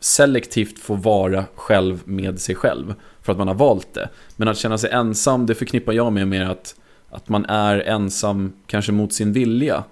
[0.01, 2.93] selektivt få vara själv med sig själv.
[3.21, 4.09] För att man har valt det.
[4.35, 6.75] Men att känna sig ensam det förknippar jag med mer att,
[7.09, 9.83] att man är ensam kanske mot sin vilja.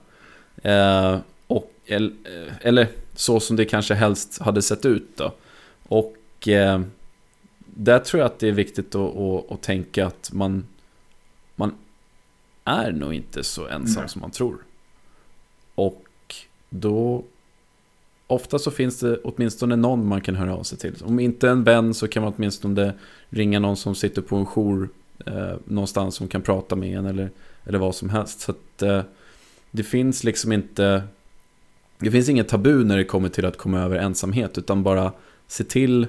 [0.63, 2.13] Eh, och, eller,
[2.61, 5.33] eller så som det kanske helst hade sett ut då.
[5.83, 6.81] Och eh,
[7.65, 10.67] där tror jag att det är viktigt att, att, att tänka att man,
[11.55, 11.75] man
[12.63, 14.09] är nog inte så ensam Nej.
[14.09, 14.57] som man tror.
[15.75, 16.05] Och
[16.69, 17.23] då
[18.31, 20.95] Ofta så finns det åtminstone någon man kan höra av sig till.
[21.03, 22.93] Om inte en vän så kan man åtminstone
[23.29, 24.89] ringa någon som sitter på en jour
[25.25, 27.31] eh, någonstans som kan prata med en eller,
[27.65, 28.39] eller vad som helst.
[28.39, 29.01] Så att eh,
[29.71, 31.03] det finns liksom inte
[31.97, 35.11] Det finns inget tabu när det kommer till att komma över ensamhet utan bara
[35.47, 36.07] se till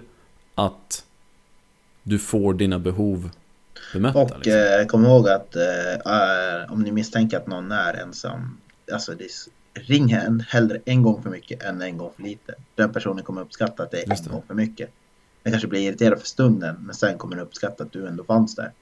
[0.55, 1.05] att
[2.03, 3.31] du får dina behov
[3.93, 4.21] bemötta.
[4.21, 4.53] Och liksom.
[4.53, 8.57] eh, kom ihåg att eh, om ni misstänker att någon är ensam,
[8.93, 9.29] alltså det,
[9.75, 12.55] ring hen hellre en gång för mycket än en gång för lite.
[12.75, 14.35] Den personen kommer uppskatta att det är Just en det.
[14.35, 14.91] gång för mycket.
[15.43, 18.55] Den kanske blir irriterad för stunden, men sen kommer den uppskatta att du ändå fanns
[18.55, 18.73] där.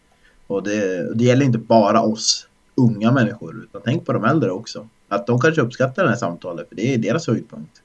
[0.47, 4.89] Och det, det gäller inte bara oss unga människor, utan tänk på de äldre också.
[5.09, 7.83] Att de kanske uppskattar det här samtalet, för det är deras höjdpunkt.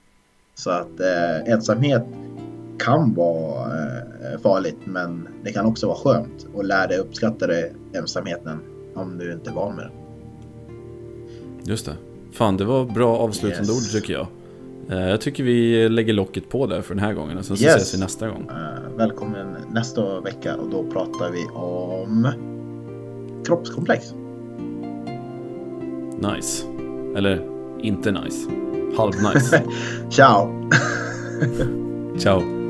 [0.55, 2.03] Så att eh, ensamhet
[2.79, 6.47] kan vara eh, farligt, men det kan också vara skönt.
[6.53, 8.59] Och lär dig uppskatta det, ensamheten,
[8.95, 9.93] om du inte är van med den.
[11.63, 11.95] Just det.
[12.33, 13.95] Fan, det var bra avslutande Yes.
[13.95, 14.27] ord tycker jag.
[14.89, 17.63] Eh, Jag tycker vi lägger locket på där för den här gången och sen så
[17.63, 17.75] Yes.
[17.75, 18.49] ses vi nästa gång.
[18.49, 22.27] Eh, välkommen nästa vecka och då pratar vi om
[23.45, 24.13] kroppskomplex.
[26.35, 26.65] Nice.
[27.17, 27.41] Eller
[27.81, 28.49] inte nice.
[28.97, 29.63] Halv nice.
[30.09, 30.69] Ciao!
[32.17, 32.62] Ciao.